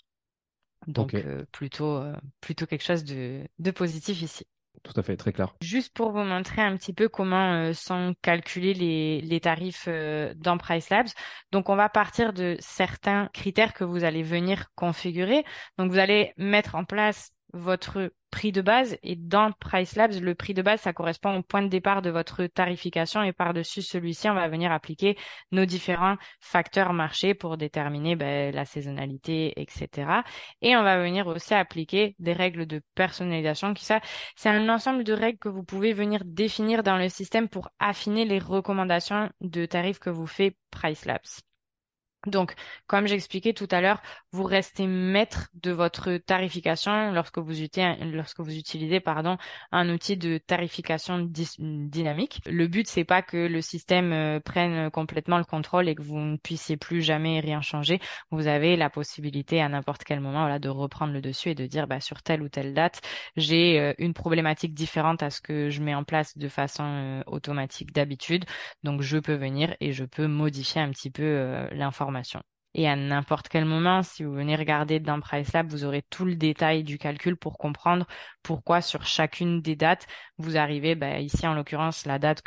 Donc 0.86 1.16
plutôt 1.50 2.02
plutôt 2.40 2.66
quelque 2.66 2.84
chose 2.84 3.04
de, 3.04 3.48
de 3.58 3.70
positif 3.70 4.20
ici. 4.20 4.46
Tout 4.82 4.92
à 4.96 5.02
fait, 5.02 5.16
très 5.16 5.32
clair. 5.32 5.54
Juste 5.62 5.94
pour 5.94 6.10
vous 6.10 6.24
montrer 6.24 6.60
un 6.60 6.76
petit 6.76 6.92
peu 6.92 7.08
comment 7.08 7.54
euh, 7.54 7.72
sont 7.72 8.14
calculés 8.20 8.74
les, 8.74 9.20
les 9.22 9.40
tarifs 9.40 9.86
euh, 9.88 10.34
dans 10.36 10.58
Price 10.58 10.90
Labs. 10.90 11.08
Donc, 11.52 11.70
on 11.70 11.76
va 11.76 11.88
partir 11.88 12.32
de 12.32 12.56
certains 12.58 13.28
critères 13.32 13.72
que 13.72 13.84
vous 13.84 14.04
allez 14.04 14.22
venir 14.22 14.66
configurer. 14.74 15.44
Donc, 15.78 15.90
vous 15.90 15.98
allez 15.98 16.34
mettre 16.36 16.74
en 16.74 16.84
place 16.84 17.30
votre 17.54 18.12
prix 18.34 18.50
de 18.50 18.62
base 18.62 18.98
et 19.04 19.14
dans 19.14 19.52
Price 19.52 19.94
Labs, 19.94 20.20
le 20.20 20.34
prix 20.34 20.54
de 20.54 20.62
base, 20.62 20.80
ça 20.80 20.92
correspond 20.92 21.36
au 21.36 21.42
point 21.42 21.62
de 21.62 21.68
départ 21.68 22.02
de 22.02 22.10
votre 22.10 22.46
tarification 22.46 23.22
et 23.22 23.32
par-dessus 23.32 23.80
celui-ci, 23.80 24.28
on 24.28 24.34
va 24.34 24.48
venir 24.48 24.72
appliquer 24.72 25.16
nos 25.52 25.64
différents 25.66 26.16
facteurs 26.40 26.92
marché 26.92 27.34
pour 27.34 27.56
déterminer 27.56 28.16
ben, 28.16 28.52
la 28.52 28.64
saisonnalité, 28.64 29.52
etc. 29.60 30.22
Et 30.62 30.74
on 30.74 30.82
va 30.82 30.98
venir 30.98 31.28
aussi 31.28 31.54
appliquer 31.54 32.16
des 32.18 32.32
règles 32.32 32.66
de 32.66 32.82
personnalisation 32.96 33.72
qui 33.72 33.84
ça, 33.84 34.00
c'est 34.34 34.48
un 34.48 34.68
ensemble 34.68 35.04
de 35.04 35.12
règles 35.12 35.38
que 35.38 35.48
vous 35.48 35.62
pouvez 35.62 35.92
venir 35.92 36.22
définir 36.24 36.82
dans 36.82 36.96
le 36.98 37.08
système 37.08 37.48
pour 37.48 37.68
affiner 37.78 38.24
les 38.24 38.40
recommandations 38.40 39.30
de 39.42 39.64
tarifs 39.64 40.00
que 40.00 40.10
vous 40.10 40.26
fait 40.26 40.56
Price 40.72 41.04
Labs. 41.04 41.53
Donc, 42.26 42.54
comme 42.86 43.06
j'expliquais 43.06 43.52
tout 43.52 43.68
à 43.70 43.80
l'heure, 43.80 44.00
vous 44.32 44.44
restez 44.44 44.86
maître 44.86 45.48
de 45.54 45.70
votre 45.72 46.16
tarification 46.16 47.12
lorsque 47.12 47.38
vous 47.38 47.62
utilisez, 47.62 48.04
lorsque 48.04 48.40
vous 48.40 48.56
utilisez 48.56 49.00
pardon, 49.00 49.36
un 49.72 49.88
outil 49.90 50.16
de 50.16 50.38
tarification 50.38 51.28
dynamique. 51.58 52.40
Le 52.46 52.66
but, 52.66 52.88
c'est 52.88 53.04
pas 53.04 53.22
que 53.22 53.36
le 53.36 53.60
système 53.60 54.12
euh, 54.12 54.40
prenne 54.40 54.90
complètement 54.90 55.38
le 55.38 55.44
contrôle 55.44 55.88
et 55.88 55.94
que 55.94 56.02
vous 56.02 56.18
ne 56.18 56.36
puissiez 56.36 56.76
plus 56.76 57.02
jamais 57.02 57.40
rien 57.40 57.60
changer. 57.60 58.00
Vous 58.30 58.46
avez 58.46 58.76
la 58.76 58.90
possibilité 58.90 59.60
à 59.60 59.68
n'importe 59.68 60.04
quel 60.04 60.20
moment 60.20 60.40
voilà, 60.40 60.58
de 60.58 60.68
reprendre 60.68 61.12
le 61.12 61.20
dessus 61.20 61.50
et 61.50 61.54
de 61.54 61.66
dire 61.66 61.86
bah, 61.86 62.00
sur 62.00 62.22
telle 62.22 62.42
ou 62.42 62.48
telle 62.48 62.74
date, 62.74 63.00
j'ai 63.36 63.78
euh, 63.78 63.92
une 63.98 64.14
problématique 64.14 64.74
différente 64.74 65.22
à 65.22 65.30
ce 65.30 65.40
que 65.40 65.68
je 65.68 65.82
mets 65.82 65.94
en 65.94 66.04
place 66.04 66.38
de 66.38 66.48
façon 66.48 66.84
euh, 66.84 67.22
automatique 67.26 67.92
d'habitude. 67.92 68.44
Donc, 68.82 69.02
je 69.02 69.18
peux 69.18 69.34
venir 69.34 69.74
et 69.80 69.92
je 69.92 70.04
peux 70.04 70.26
modifier 70.26 70.80
un 70.80 70.90
petit 70.90 71.10
peu 71.10 71.24
l'information 71.72 72.13
et 72.74 72.88
à 72.88 72.96
n'importe 72.96 73.48
quel 73.48 73.64
moment, 73.64 74.02
si 74.02 74.24
vous 74.24 74.32
venez 74.32 74.56
regarder 74.56 74.98
dans 74.98 75.20
PriceLab, 75.20 75.68
vous 75.68 75.84
aurez 75.84 76.02
tout 76.10 76.24
le 76.24 76.34
détail 76.34 76.82
du 76.82 76.98
calcul 76.98 77.36
pour 77.36 77.56
comprendre 77.56 78.04
pourquoi 78.42 78.80
sur 78.80 79.06
chacune 79.06 79.62
des 79.62 79.76
dates, 79.76 80.06
vous 80.38 80.56
arrivez, 80.56 80.96
bah, 80.96 81.20
ici 81.20 81.46
en 81.46 81.54
l'occurrence, 81.54 82.04
la 82.04 82.18
date 82.18 82.42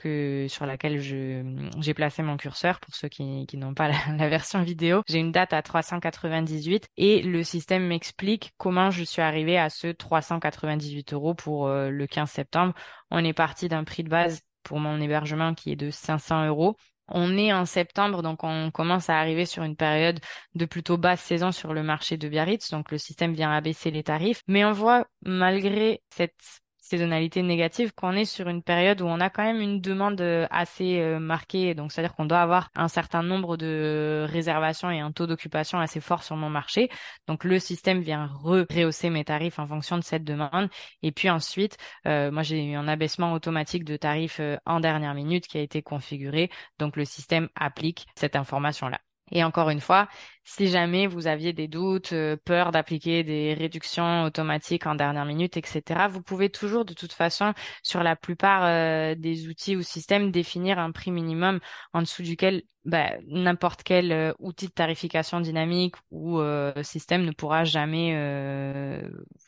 sur 0.50 0.66
laquelle 0.66 1.00
j'ai 1.00 1.94
placé 1.94 2.24
mon 2.24 2.36
curseur, 2.36 2.82
pour 2.82 2.94
ceux 2.94 3.08
qui, 3.08 3.48
n'ont 3.54 3.74
pas 3.74 3.88
la, 4.10 4.18
la, 4.18 4.28
version 4.28 4.62
vidéo, 4.64 5.02
j'ai 5.08 5.20
une 5.20 5.32
date 5.32 5.54
à 5.54 5.62
398 5.62 6.90
et 6.98 7.22
le 7.22 7.44
système 7.44 7.88
m'explique 7.88 8.52
comment 8.58 8.92
je 8.92 9.06
suis 9.06 9.22
arrivé 9.22 9.58
à 9.58 9.70
ce 9.70 9.88
398 9.88 11.14
euros 11.14 11.36
pour 11.36 11.68
euh, 11.68 11.90
le 11.90 12.06
15 12.06 12.30
septembre. 12.30 12.74
On 13.12 13.24
est 13.24 13.34
parti 13.34 13.70
d'un 13.70 13.86
prix 13.86 14.04
de 14.04 14.10
base 14.10 14.42
pour 14.64 14.80
mon 14.80 15.00
hébergement 15.00 15.54
qui 15.54 15.72
est 15.72 15.78
de 15.78 15.90
500 15.90 16.48
euros. 16.48 16.76
On 17.10 17.38
est 17.38 17.54
en 17.54 17.66
septembre, 17.66 18.22
donc 18.22 18.44
on 18.44 18.72
commence 18.72 19.10
à 19.10 19.20
arriver 19.20 19.46
sur 19.46 19.64
une 19.64 19.76
période 19.76 20.20
de 20.56 20.66
plutôt 20.66 20.98
basse 20.98 21.22
saison 21.22 21.52
sur 21.52 21.74
le 21.74 21.84
marché 21.84 22.18
de 22.18 22.28
Biarritz, 22.28 22.70
donc 22.72 22.92
le 22.92 22.98
système 22.98 23.34
vient 23.34 23.52
abaisser 23.52 23.92
les 23.92 24.04
tarifs. 24.04 24.44
Mais 24.48 24.66
on 24.66 24.72
voit, 24.74 25.08
malgré 25.22 26.02
cette 26.10 26.62
saisonnalité 26.88 27.44
négative 27.44 27.92
qu'on 27.94 28.14
est 28.14 28.26
sur 28.26 28.48
une 28.48 28.64
période 28.64 29.02
où 29.02 29.06
on 29.06 29.20
a 29.20 29.30
quand 29.30 29.44
même 29.44 29.60
une 29.60 29.82
demande 29.82 30.22
euh, 30.22 30.48
assez 30.50 31.00
euh, 31.00 31.20
marquée. 31.20 31.76
Donc, 31.76 31.92
c'est-à-dire 31.92 32.16
qu'on 32.16 32.26
doit 32.26 32.40
avoir 32.40 32.70
un 32.76 32.88
certain 32.88 33.24
nombre 33.24 33.58
de 33.58 34.26
réservations 34.30 34.90
et 34.90 35.00
un 35.00 35.12
taux 35.12 35.28
d'occupation 35.28 35.80
assez 35.80 36.00
fort 36.00 36.24
sur 36.24 36.38
mon 36.38 36.50
marché. 36.50 36.90
Donc, 37.28 37.44
le 37.44 37.60
système 37.60 38.00
vient 38.00 38.30
rehausser 38.42 39.10
mes 39.10 39.26
tarifs 39.26 39.60
en 39.60 39.68
fonction 39.68 39.98
de 39.98 40.04
cette 40.04 40.24
demande. 40.24 40.70
Et 41.04 41.12
puis 41.12 41.30
ensuite, 41.30 41.78
euh, 42.08 42.32
moi, 42.32 42.44
j'ai 42.44 42.64
eu 42.64 42.76
un 42.76 42.88
abaissement 42.88 43.34
automatique 43.34 43.84
de 43.84 43.98
tarifs 43.98 44.40
en 44.66 44.80
dernière 44.80 45.14
minute 45.14 45.48
qui 45.48 45.58
a 45.58 45.62
été 45.62 45.82
configuré. 45.82 46.50
Donc, 46.80 46.96
le 46.96 47.06
système 47.06 47.50
applique 47.56 48.08
cette 48.16 48.36
information-là. 48.36 49.00
Et 49.32 49.44
encore 49.44 49.70
une 49.70 49.82
fois, 49.82 50.08
si 50.48 50.68
jamais 50.68 51.08
vous 51.08 51.28
aviez 51.28 51.52
des 51.52 51.68
doutes, 51.68 52.14
euh, 52.14 52.38
peur 52.38 52.72
d'appliquer 52.72 53.26
des 53.26 53.54
réductions 53.54 54.24
automatiques 54.24 54.88
en 54.88 54.96
dernière 54.96 55.26
minute, 55.26 55.58
etc., 55.58 56.08
vous 56.10 56.22
pouvez 56.22 56.50
toujours 56.50 56.86
de 56.86 56.94
toute 56.94 57.12
façon, 57.12 57.54
sur 57.84 58.02
la 58.02 58.16
plupart 58.16 58.64
euh, 58.64 59.14
des 59.14 59.50
outils 59.50 59.76
ou 59.76 59.82
systèmes, 59.82 60.32
définir 60.32 60.80
un 60.80 60.92
prix 60.94 61.12
minimum 61.12 61.60
en 61.92 62.00
dessous 62.02 62.24
duquel 62.24 62.64
bah, 62.86 63.10
n'importe 63.28 63.84
quel 63.84 64.14
euh, 64.14 64.34
outil 64.40 64.68
de 64.68 64.72
tarification 64.72 65.42
dynamique 65.42 65.96
ou 66.12 66.40
système 66.82 67.26
ne 67.26 67.32
pourra 67.32 67.66
jamais 67.66 68.14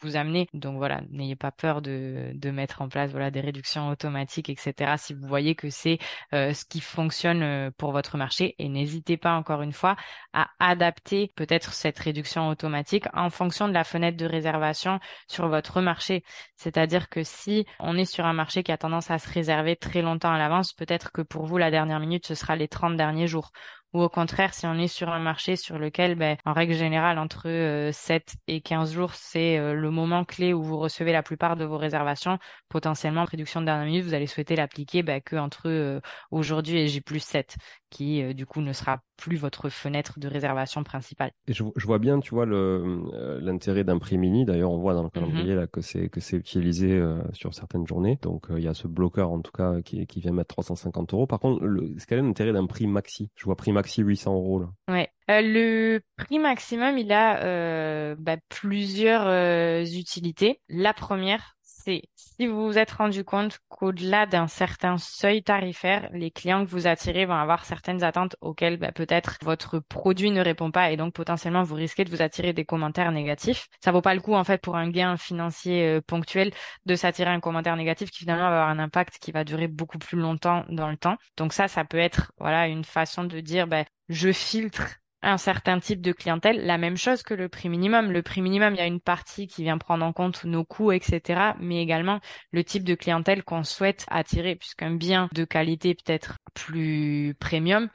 vous 0.02 0.18
amener. 0.18 0.50
Donc 0.54 0.78
voilà, 0.78 1.02
n'ayez 1.10 1.38
pas 1.38 1.52
peur 1.52 1.82
de, 1.82 2.32
de 2.34 2.52
mettre 2.52 2.82
en 2.82 2.90
place 2.90 3.12
voilà 3.12 3.32
des 3.32 3.40
réductions 3.40 3.90
automatiques, 3.90 4.50
etc. 4.50 4.98
Si 4.98 5.14
vous 5.14 5.28
voyez 5.28 5.56
que 5.56 5.70
c'est 5.70 6.00
ce 6.34 6.66
qui 6.66 6.82
fonctionne 6.82 7.72
pour 7.78 7.94
votre 7.94 8.18
marché, 8.18 8.56
et 8.60 8.68
n'hésitez 8.68 9.16
pas 9.16 9.36
encore 9.36 9.62
une 9.62 9.74
fois 9.74 9.96
à 10.34 10.50
adapter 10.60 10.89
adapter 10.90 11.32
peut-être 11.36 11.74
cette 11.74 12.00
réduction 12.00 12.50
automatique 12.50 13.06
en 13.14 13.30
fonction 13.30 13.68
de 13.68 13.74
la 13.74 13.84
fenêtre 13.84 14.18
de 14.18 14.26
réservation 14.26 15.00
sur 15.28 15.48
votre 15.48 15.82
marché. 15.82 16.24
C'est-à-dire 16.56 17.10
que 17.10 17.24
si 17.24 17.66
on 17.80 17.96
est 17.96 18.06
sur 18.06 18.26
un 18.26 18.34
marché 18.34 18.64
qui 18.64 18.72
a 18.72 18.78
tendance 18.78 19.12
à 19.12 19.20
se 19.20 19.30
réserver 19.30 19.76
très 19.76 20.02
longtemps 20.02 20.32
à 20.32 20.40
l'avance, 20.40 20.74
peut-être 20.74 21.12
que 21.12 21.22
pour 21.22 21.46
vous, 21.46 21.58
la 21.58 21.70
dernière 21.70 22.00
minute, 22.00 22.26
ce 22.26 22.34
sera 22.34 22.56
les 22.56 22.68
30 22.68 22.98
derniers 22.98 23.28
jours. 23.28 23.52
Ou 23.94 24.02
au 24.02 24.10
contraire, 24.10 24.54
si 24.54 24.68
on 24.68 24.76
est 24.76 24.88
sur 24.88 25.10
un 25.10 25.20
marché 25.20 25.56
sur 25.56 25.80
lequel, 25.80 26.14
ben, 26.14 26.38
en 26.46 26.54
règle 26.54 26.74
générale, 26.74 27.18
entre 27.18 27.90
7 27.92 28.36
euh, 28.38 28.42
et 28.48 28.62
15 28.62 28.94
jours, 28.94 29.16
c'est 29.16 29.58
euh, 29.58 29.74
le 29.74 29.90
moment 29.90 30.26
clé 30.26 30.54
où 30.54 30.62
vous 30.62 30.78
recevez 30.78 31.12
la 31.12 31.24
plupart 31.24 31.56
de 31.56 31.66
vos 31.66 31.78
réservations, 31.78 32.38
potentiellement, 32.70 33.26
réduction 33.26 33.62
de 33.62 33.66
dernière 33.66 33.88
minute, 33.88 34.04
vous 34.04 34.14
allez 34.14 34.28
souhaiter 34.28 34.56
l'appliquer 34.56 35.02
ben, 35.02 35.22
que 35.22 35.36
entre 35.38 35.70
euh, 35.70 36.00
aujourd'hui 36.30 36.78
et 36.78 36.88
J 36.88 37.02
plus 37.02 37.20
7, 37.20 37.58
qui 37.90 38.36
du 38.36 38.46
coup 38.46 38.62
ne 38.62 38.74
sera 38.74 39.00
plus 39.18 39.38
votre 39.38 39.70
fenêtre 39.70 40.20
de 40.20 40.28
réservation 40.28 40.84
principale. 40.84 41.32
Et 41.48 41.54
je, 41.54 41.64
vois 41.64 41.98
bien, 41.98 42.20
tu 42.20 42.36
vois, 42.36 42.46
l'intérêt 42.46 43.84
d'un 43.84 43.98
prix 43.98 44.20
mini. 44.20 44.46
D'ailleurs, 44.46 44.72
on 44.72 44.78
voit 44.78 44.94
dans 44.94 45.02
le 45.02 45.10
calendrier 45.10 45.56
là 45.56 45.66
que 45.66 45.82
c'est 45.82 46.08
que 46.08 46.20
c'est 46.20 46.38
utilisé 46.38 47.04
sur 47.34 47.56
certaines 47.56 47.88
journées. 47.88 48.20
Donc, 48.22 48.46
il 48.56 48.64
y 48.64 48.68
a 48.68 48.76
ce 48.76 48.88
bloqueur 48.88 49.32
en 49.32 49.42
tout 49.42 49.52
cas 49.52 49.82
qui, 49.82 50.06
qui 50.06 50.20
vient 50.22 50.32
mettre 50.32 50.54
350 50.54 51.14
euros. 51.16 51.26
Par 51.26 51.40
contre, 51.40 51.62
ce 51.98 52.06
quel 52.06 52.20
est 52.20 52.22
l'intérêt 52.22 52.54
d'un 52.54 52.68
prix 52.68 52.86
maxi 52.86 53.32
Je 53.36 53.46
vois 53.46 53.56
prix 53.56 53.72
maxi 53.72 53.79
800 53.88 54.34
euros 54.34 54.60
là. 54.60 54.70
Ouais. 54.90 55.10
Euh, 55.30 55.42
le 55.44 56.02
prix 56.18 56.40
maximum, 56.40 56.98
il 56.98 57.12
a 57.12 57.44
euh, 57.44 58.16
bah, 58.18 58.38
plusieurs 58.50 59.28
euh, 59.28 59.86
utilités. 59.86 60.62
La 60.70 60.94
première, 60.94 61.56
c'est 61.84 62.04
si 62.16 62.48
vous 62.48 62.68
vous 62.68 62.78
êtes 62.78 62.92
rendu 62.92 63.24
compte 63.24 63.60
qu'au-delà 63.70 64.26
d'un 64.26 64.48
certain 64.48 64.98
seuil 64.98 65.44
tarifaire, 65.44 66.10
les 66.14 66.32
clients 66.32 66.66
que 66.66 66.70
vous 66.70 66.88
attirez 66.88 67.26
vont 67.26 67.36
avoir 67.36 67.66
certaines 67.66 68.04
attentes 68.04 68.36
auxquelles 68.42 68.78
bah, 68.78 68.92
peut-être 68.92 69.38
votre 69.44 69.80
produit 69.80 70.32
ne 70.32 70.42
répond 70.42 70.72
pas 70.72 70.92
et 70.92 70.98
donc 70.98 71.14
potentiellement 71.14 71.64
vous 71.64 71.76
risquez 71.76 72.04
de 72.04 72.10
vous 72.10 72.22
attirer 72.22 72.54
des 72.54 72.66
commentaires 72.66 73.12
négatifs. 73.12 73.68
Ça 73.84 73.92
vaut 73.92 74.02
pas 74.02 74.14
le 74.14 74.22
coup 74.22 74.34
en 74.34 74.44
fait 74.44 74.62
pour 74.62 74.76
un 74.76 74.90
gain 74.90 75.18
financier 75.18 75.86
euh, 75.88 76.02
ponctuel 76.02 76.52
de 76.86 76.96
s'attirer 76.96 77.30
un 77.30 77.40
commentaire 77.40 77.76
négatif 77.76 78.12
qui 78.12 78.20
finalement 78.20 78.50
va 78.50 78.62
avoir 78.64 78.70
un 78.70 78.80
impact 78.80 79.18
qui 79.20 79.32
va 79.32 79.44
durer 79.44 79.68
beaucoup 79.68 80.00
plus 80.00 80.18
longtemps 80.18 80.66
dans 80.70 80.90
le 80.90 80.98
temps. 80.98 81.18
Donc 81.38 81.54
ça, 81.54 81.68
ça 81.68 81.86
peut 81.86 81.98
être 81.98 82.32
voilà 82.40 82.68
une 82.68 82.84
façon 82.84 83.24
de 83.24 83.40
dire 83.40 83.68
bah, 83.68 83.86
je 84.10 84.32
filtre 84.32 85.00
un 85.22 85.38
certain 85.38 85.80
type 85.80 86.02
de 86.02 86.12
clientèle, 86.12 86.66
la 86.66 86.78
même 86.78 86.98
chose 86.98 87.24
que 87.24 87.34
le 87.34 87.50
prix 87.50 87.70
minimum. 87.70 88.12
Le 88.12 88.22
prix 88.22 88.42
minimum, 88.42 88.74
il 88.74 88.78
y 88.78 88.82
a 88.82 88.86
une 88.86 89.02
partie 89.02 89.48
qui 89.48 89.64
vient 89.64 89.78
prendre 89.78 90.06
en 90.06 90.14
compte 90.14 90.44
nos 90.46 90.64
coûts, 90.64 90.92
etc., 90.92 91.56
mais 91.60 91.82
également 91.82 92.20
le 92.52 92.64
type 92.64 92.84
de 92.84 92.96
clientèle 92.96 93.44
qu'on 93.44 93.64
souhaite 93.64 94.06
attirer, 94.10 94.56
puisqu'un 94.56 94.92
bien 94.92 95.30
de 95.34 95.44
qualité 95.44 95.96
peut-être 95.96 96.38
plus 96.54 97.36
premium, 97.40 97.90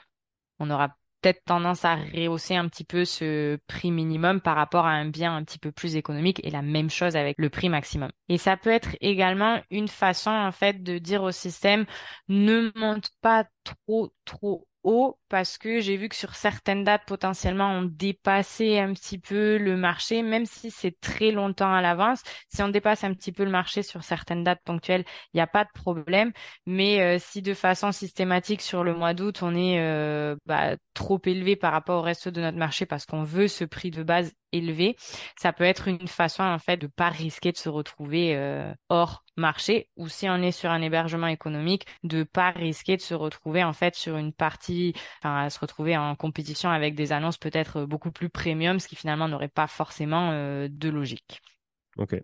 on 0.58 0.70
aura 0.70 0.96
peut-être 1.24 1.44
tendance 1.46 1.86
à 1.86 1.96
rehausser 1.96 2.54
un 2.54 2.68
petit 2.68 2.84
peu 2.84 3.06
ce 3.06 3.58
prix 3.66 3.90
minimum 3.90 4.42
par 4.42 4.56
rapport 4.56 4.84
à 4.84 4.90
un 4.90 5.08
bien 5.08 5.34
un 5.34 5.42
petit 5.42 5.58
peu 5.58 5.72
plus 5.72 5.96
économique 5.96 6.40
et 6.44 6.50
la 6.50 6.60
même 6.60 6.90
chose 6.90 7.16
avec 7.16 7.36
le 7.38 7.48
prix 7.48 7.70
maximum. 7.70 8.10
Et 8.28 8.36
ça 8.36 8.58
peut 8.58 8.70
être 8.70 8.90
également 9.00 9.62
une 9.70 9.88
façon 9.88 10.30
en 10.30 10.52
fait 10.52 10.82
de 10.82 10.98
dire 10.98 11.22
au 11.22 11.30
système 11.30 11.86
ne 12.28 12.70
monte 12.76 13.08
pas 13.22 13.46
trop 13.64 14.12
trop 14.26 14.68
haut 14.82 15.18
parce 15.34 15.58
que 15.58 15.80
j'ai 15.80 15.96
vu 15.96 16.08
que 16.08 16.14
sur 16.14 16.36
certaines 16.36 16.84
dates 16.84 17.06
potentiellement 17.08 17.68
on 17.68 17.82
dépassait 17.82 18.78
un 18.78 18.92
petit 18.92 19.18
peu 19.18 19.58
le 19.58 19.76
marché, 19.76 20.22
même 20.22 20.46
si 20.46 20.70
c'est 20.70 21.00
très 21.00 21.32
longtemps 21.32 21.74
à 21.74 21.82
l'avance. 21.82 22.22
Si 22.48 22.62
on 22.62 22.68
dépasse 22.68 23.02
un 23.02 23.12
petit 23.12 23.32
peu 23.32 23.42
le 23.42 23.50
marché 23.50 23.82
sur 23.82 24.04
certaines 24.04 24.44
dates 24.44 24.62
ponctuelles, 24.64 25.04
il 25.32 25.38
n'y 25.38 25.40
a 25.40 25.48
pas 25.48 25.64
de 25.64 25.70
problème. 25.74 26.30
Mais 26.66 27.00
euh, 27.00 27.18
si 27.18 27.42
de 27.42 27.52
façon 27.52 27.90
systématique 27.90 28.62
sur 28.62 28.84
le 28.84 28.94
mois 28.94 29.12
d'août 29.12 29.40
on 29.42 29.56
est 29.56 29.80
euh, 29.80 30.36
bah, 30.46 30.76
trop 30.94 31.20
élevé 31.26 31.56
par 31.56 31.72
rapport 31.72 31.98
au 31.98 32.02
reste 32.02 32.28
de 32.28 32.40
notre 32.40 32.58
marché 32.58 32.86
parce 32.86 33.04
qu'on 33.04 33.24
veut 33.24 33.48
ce 33.48 33.64
prix 33.64 33.90
de 33.90 34.04
base 34.04 34.32
élevé, 34.52 34.94
ça 35.36 35.52
peut 35.52 35.64
être 35.64 35.88
une 35.88 36.06
façon 36.06 36.44
en 36.44 36.60
fait 36.60 36.76
de 36.76 36.86
pas 36.86 37.08
risquer 37.08 37.50
de 37.50 37.56
se 37.56 37.68
retrouver 37.68 38.36
euh, 38.36 38.72
hors 38.88 39.24
marché 39.36 39.88
ou 39.96 40.08
si 40.08 40.28
on 40.28 40.36
est 40.36 40.52
sur 40.52 40.70
un 40.70 40.80
hébergement 40.80 41.26
économique 41.26 41.86
de 42.04 42.22
pas 42.22 42.50
risquer 42.50 42.96
de 42.96 43.02
se 43.02 43.14
retrouver 43.14 43.64
en 43.64 43.72
fait 43.72 43.94
sur 43.96 44.16
une 44.16 44.32
partie 44.32 44.94
à 45.26 45.50
se 45.50 45.58
retrouver 45.58 45.96
en 45.96 46.14
compétition 46.16 46.70
avec 46.70 46.94
des 46.94 47.12
annonces 47.12 47.38
peut-être 47.38 47.84
beaucoup 47.84 48.10
plus 48.10 48.28
premium 48.28 48.80
ce 48.80 48.88
qui 48.88 48.96
finalement 48.96 49.28
n'aurait 49.28 49.48
pas 49.48 49.66
forcément 49.66 50.30
euh, 50.32 50.68
de 50.70 50.88
logique. 50.88 51.42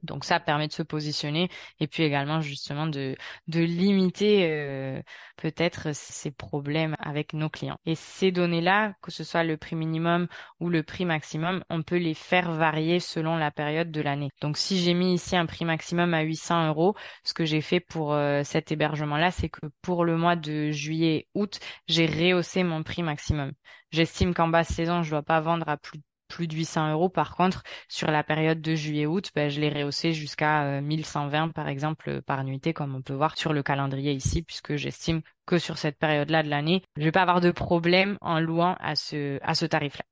Donc 0.02 0.24
ça 0.24 0.40
permet 0.40 0.68
de 0.68 0.72
se 0.72 0.82
positionner 0.82 1.48
et 1.78 1.86
puis 1.86 2.02
également 2.02 2.40
justement 2.40 2.86
de, 2.86 3.16
de 3.48 3.60
limiter 3.60 4.48
euh, 4.50 5.00
peut-être 5.36 5.94
ces 5.94 6.30
problèmes 6.30 6.96
avec 6.98 7.32
nos 7.32 7.48
clients. 7.48 7.78
Et 7.86 7.94
ces 7.94 8.32
données-là, 8.32 8.94
que 9.02 9.10
ce 9.10 9.24
soit 9.24 9.44
le 9.44 9.56
prix 9.56 9.76
minimum 9.76 10.26
ou 10.58 10.68
le 10.68 10.82
prix 10.82 11.04
maximum, 11.04 11.62
on 11.70 11.82
peut 11.82 11.98
les 11.98 12.14
faire 12.14 12.52
varier 12.52 13.00
selon 13.00 13.36
la 13.36 13.50
période 13.50 13.90
de 13.90 14.00
l'année. 14.00 14.30
Donc 14.40 14.56
si 14.56 14.78
j'ai 14.78 14.94
mis 14.94 15.14
ici 15.14 15.36
un 15.36 15.46
prix 15.46 15.64
maximum 15.64 16.14
à 16.14 16.22
800 16.22 16.68
euros, 16.68 16.94
ce 17.24 17.34
que 17.34 17.44
j'ai 17.44 17.60
fait 17.60 17.80
pour 17.80 18.12
euh, 18.12 18.42
cet 18.44 18.72
hébergement-là, 18.72 19.30
c'est 19.30 19.48
que 19.48 19.66
pour 19.82 20.04
le 20.04 20.16
mois 20.16 20.36
de 20.36 20.70
juillet-août, 20.70 21.58
j'ai 21.86 22.06
rehaussé 22.06 22.62
mon 22.64 22.82
prix 22.82 23.02
maximum. 23.02 23.52
J'estime 23.92 24.34
qu'en 24.34 24.48
basse 24.48 24.68
saison, 24.68 25.02
je 25.02 25.10
dois 25.10 25.22
pas 25.22 25.40
vendre 25.40 25.68
à 25.68 25.76
plus 25.76 26.00
plus 26.30 26.46
de 26.46 26.54
800 26.54 26.92
euros. 26.92 27.08
Par 27.08 27.36
contre, 27.36 27.62
sur 27.88 28.10
la 28.10 28.24
période 28.24 28.60
de 28.62 28.74
juillet-août, 28.74 29.30
ben, 29.34 29.50
je 29.50 29.60
l'ai 29.60 29.68
rehaussé 29.68 30.12
jusqu'à 30.12 30.80
1120 30.80 31.48
par 31.50 31.68
exemple 31.68 32.22
par 32.22 32.44
nuitée, 32.44 32.72
comme 32.72 32.94
on 32.94 33.02
peut 33.02 33.12
voir 33.14 33.36
sur 33.36 33.52
le 33.52 33.62
calendrier 33.62 34.12
ici, 34.12 34.42
puisque 34.42 34.76
j'estime 34.76 35.20
que 35.46 35.58
sur 35.58 35.76
cette 35.76 35.98
période-là 35.98 36.42
de 36.42 36.48
l'année, 36.48 36.82
je 36.96 37.02
vais 37.02 37.12
pas 37.12 37.22
avoir 37.22 37.40
de 37.40 37.50
problème 37.50 38.16
en 38.20 38.40
louant 38.40 38.76
à 38.80 38.94
ce, 38.94 39.38
à 39.42 39.54
ce 39.54 39.66
tarif-là. 39.66 40.04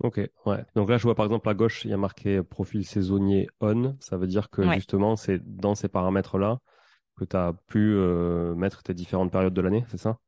Ok, 0.00 0.20
ouais. 0.44 0.64
Donc 0.74 0.90
là, 0.90 0.98
je 0.98 1.04
vois 1.04 1.14
par 1.14 1.24
exemple 1.24 1.48
à 1.48 1.54
gauche, 1.54 1.84
il 1.84 1.90
y 1.90 1.94
a 1.94 1.96
marqué 1.96 2.42
profil 2.42 2.84
saisonnier 2.84 3.48
on. 3.60 3.96
Ça 4.00 4.18
veut 4.18 4.26
dire 4.26 4.50
que 4.50 4.70
justement, 4.74 5.16
c'est 5.16 5.40
dans 5.42 5.74
ces 5.74 5.88
paramètres-là 5.88 6.58
que 7.16 7.24
tu 7.24 7.36
as 7.36 7.54
pu 7.66 7.94
euh, 7.94 8.54
mettre 8.54 8.82
tes 8.82 8.92
différentes 8.92 9.32
périodes 9.32 9.54
de 9.54 9.62
l'année, 9.62 9.84
c'est 9.88 9.96
ça? 9.96 10.18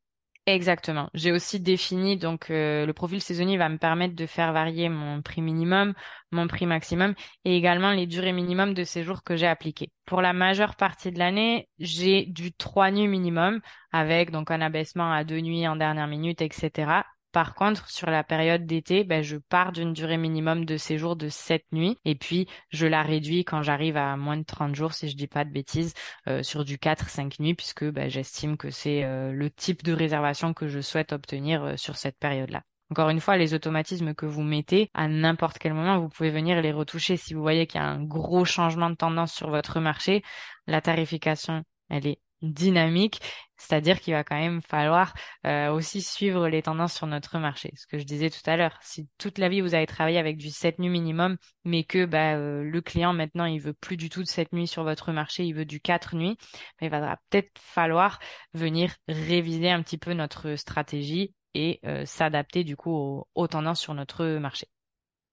Exactement. 0.45 1.11
J'ai 1.13 1.31
aussi 1.31 1.59
défini, 1.59 2.17
donc 2.17 2.49
euh, 2.49 2.87
le 2.87 2.93
profil 2.93 3.21
saisonnier 3.21 3.57
va 3.57 3.69
me 3.69 3.77
permettre 3.77 4.15
de 4.15 4.25
faire 4.25 4.51
varier 4.51 4.89
mon 4.89 5.21
prix 5.21 5.43
minimum, 5.43 5.93
mon 6.31 6.47
prix 6.47 6.65
maximum 6.65 7.13
et 7.45 7.55
également 7.55 7.91
les 7.91 8.07
durées 8.07 8.31
minimum 8.33 8.73
de 8.73 8.83
séjour 8.83 9.21
que 9.23 9.35
j'ai 9.35 9.45
appliquées. 9.45 9.91
Pour 10.05 10.21
la 10.23 10.33
majeure 10.33 10.75
partie 10.75 11.11
de 11.11 11.19
l'année, 11.19 11.69
j'ai 11.77 12.25
du 12.25 12.51
3 12.51 12.89
nuits 12.89 13.07
minimum 13.07 13.61
avec 13.91 14.31
donc 14.31 14.49
un 14.49 14.61
abaissement 14.61 15.11
à 15.13 15.23
deux 15.23 15.39
nuits 15.39 15.67
en 15.67 15.75
dernière 15.75 16.07
minute, 16.07 16.41
etc. 16.41 17.05
Par 17.31 17.53
contre, 17.53 17.89
sur 17.89 18.09
la 18.09 18.23
période 18.23 18.65
d'été, 18.65 19.03
ben, 19.03 19.21
je 19.21 19.37
pars 19.37 19.71
d'une 19.71 19.93
durée 19.93 20.17
minimum 20.17 20.65
de 20.65 20.77
séjour 20.77 21.15
de 21.15 21.29
7 21.29 21.63
nuits 21.71 21.97
et 22.03 22.15
puis 22.15 22.47
je 22.71 22.87
la 22.87 23.03
réduis 23.03 23.45
quand 23.45 23.61
j'arrive 23.61 23.97
à 23.97 24.17
moins 24.17 24.37
de 24.37 24.43
30 24.43 24.73
jours, 24.75 24.93
si 24.93 25.09
je 25.09 25.15
dis 25.15 25.27
pas 25.27 25.45
de 25.45 25.51
bêtises, 25.51 25.93
euh, 26.27 26.41
sur 26.41 26.65
du 26.65 26.77
4-5 26.77 27.39
nuits 27.39 27.53
puisque 27.53 27.85
ben, 27.85 28.09
j'estime 28.09 28.57
que 28.57 28.71
c'est 28.71 29.03
euh, 29.03 29.31
le 29.31 29.51
type 29.51 29.83
de 29.83 29.93
réservation 29.93 30.55
que 30.55 30.67
je 30.67 30.79
souhaite 30.81 31.13
obtenir 31.13 31.63
euh, 31.63 31.77
sur 31.77 31.97
cette 31.97 32.17
période-là. 32.17 32.63
Encore 32.91 33.09
une 33.09 33.19
fois, 33.19 33.37
les 33.37 33.53
automatismes 33.53 34.15
que 34.15 34.25
vous 34.25 34.41
mettez, 34.41 34.89
à 34.95 35.07
n'importe 35.07 35.59
quel 35.59 35.75
moment, 35.75 35.99
vous 35.99 36.09
pouvez 36.09 36.31
venir 36.31 36.59
les 36.59 36.71
retoucher. 36.71 37.17
Si 37.17 37.35
vous 37.35 37.41
voyez 37.43 37.67
qu'il 37.67 37.79
y 37.79 37.83
a 37.83 37.87
un 37.87 38.03
gros 38.03 38.45
changement 38.45 38.89
de 38.89 38.95
tendance 38.95 39.33
sur 39.33 39.51
votre 39.51 39.79
marché, 39.79 40.23
la 40.65 40.81
tarification, 40.81 41.63
elle 41.91 42.07
est 42.07 42.19
dynamique, 42.41 43.21
c'est-à-dire 43.57 43.99
qu'il 43.99 44.13
va 44.13 44.23
quand 44.23 44.39
même 44.39 44.61
falloir 44.61 45.13
euh, 45.45 45.71
aussi 45.71 46.01
suivre 46.01 46.47
les 46.47 46.61
tendances 46.61 46.93
sur 46.93 47.07
notre 47.07 47.37
marché. 47.39 47.71
Ce 47.75 47.85
que 47.87 47.97
je 47.97 48.05
disais 48.05 48.29
tout 48.29 48.41
à 48.45 48.55
l'heure, 48.57 48.77
si 48.81 49.09
toute 49.17 49.37
la 49.37 49.49
vie 49.49 49.61
vous 49.61 49.75
avez 49.75 49.85
travaillé 49.85 50.17
avec 50.17 50.37
du 50.37 50.49
7 50.49 50.79
nuits 50.79 50.89
minimum, 50.89 51.37
mais 51.65 51.83
que 51.83 52.05
bah, 52.05 52.35
euh, 52.35 52.63
le 52.63 52.81
client 52.81 53.13
maintenant 53.13 53.45
il 53.45 53.59
veut 53.59 53.73
plus 53.73 53.97
du 53.97 54.09
tout 54.09 54.23
de 54.23 54.27
7 54.27 54.53
nuits 54.53 54.67
sur 54.67 54.83
votre 54.83 55.11
marché, 55.11 55.45
il 55.45 55.53
veut 55.53 55.65
du 55.65 55.81
4 55.81 56.15
nuits, 56.15 56.37
bah, 56.79 56.87
il 56.87 56.89
va 56.89 57.17
peut-être 57.29 57.51
falloir 57.59 58.19
venir 58.53 58.95
réviser 59.07 59.69
un 59.69 59.83
petit 59.83 59.97
peu 59.97 60.13
notre 60.13 60.55
stratégie 60.55 61.33
et 61.53 61.79
euh, 61.85 62.05
s'adapter 62.05 62.63
du 62.63 62.75
coup 62.75 63.25
aux 63.35 63.47
tendances 63.47 63.81
sur 63.81 63.93
notre 63.93 64.25
marché. 64.37 64.67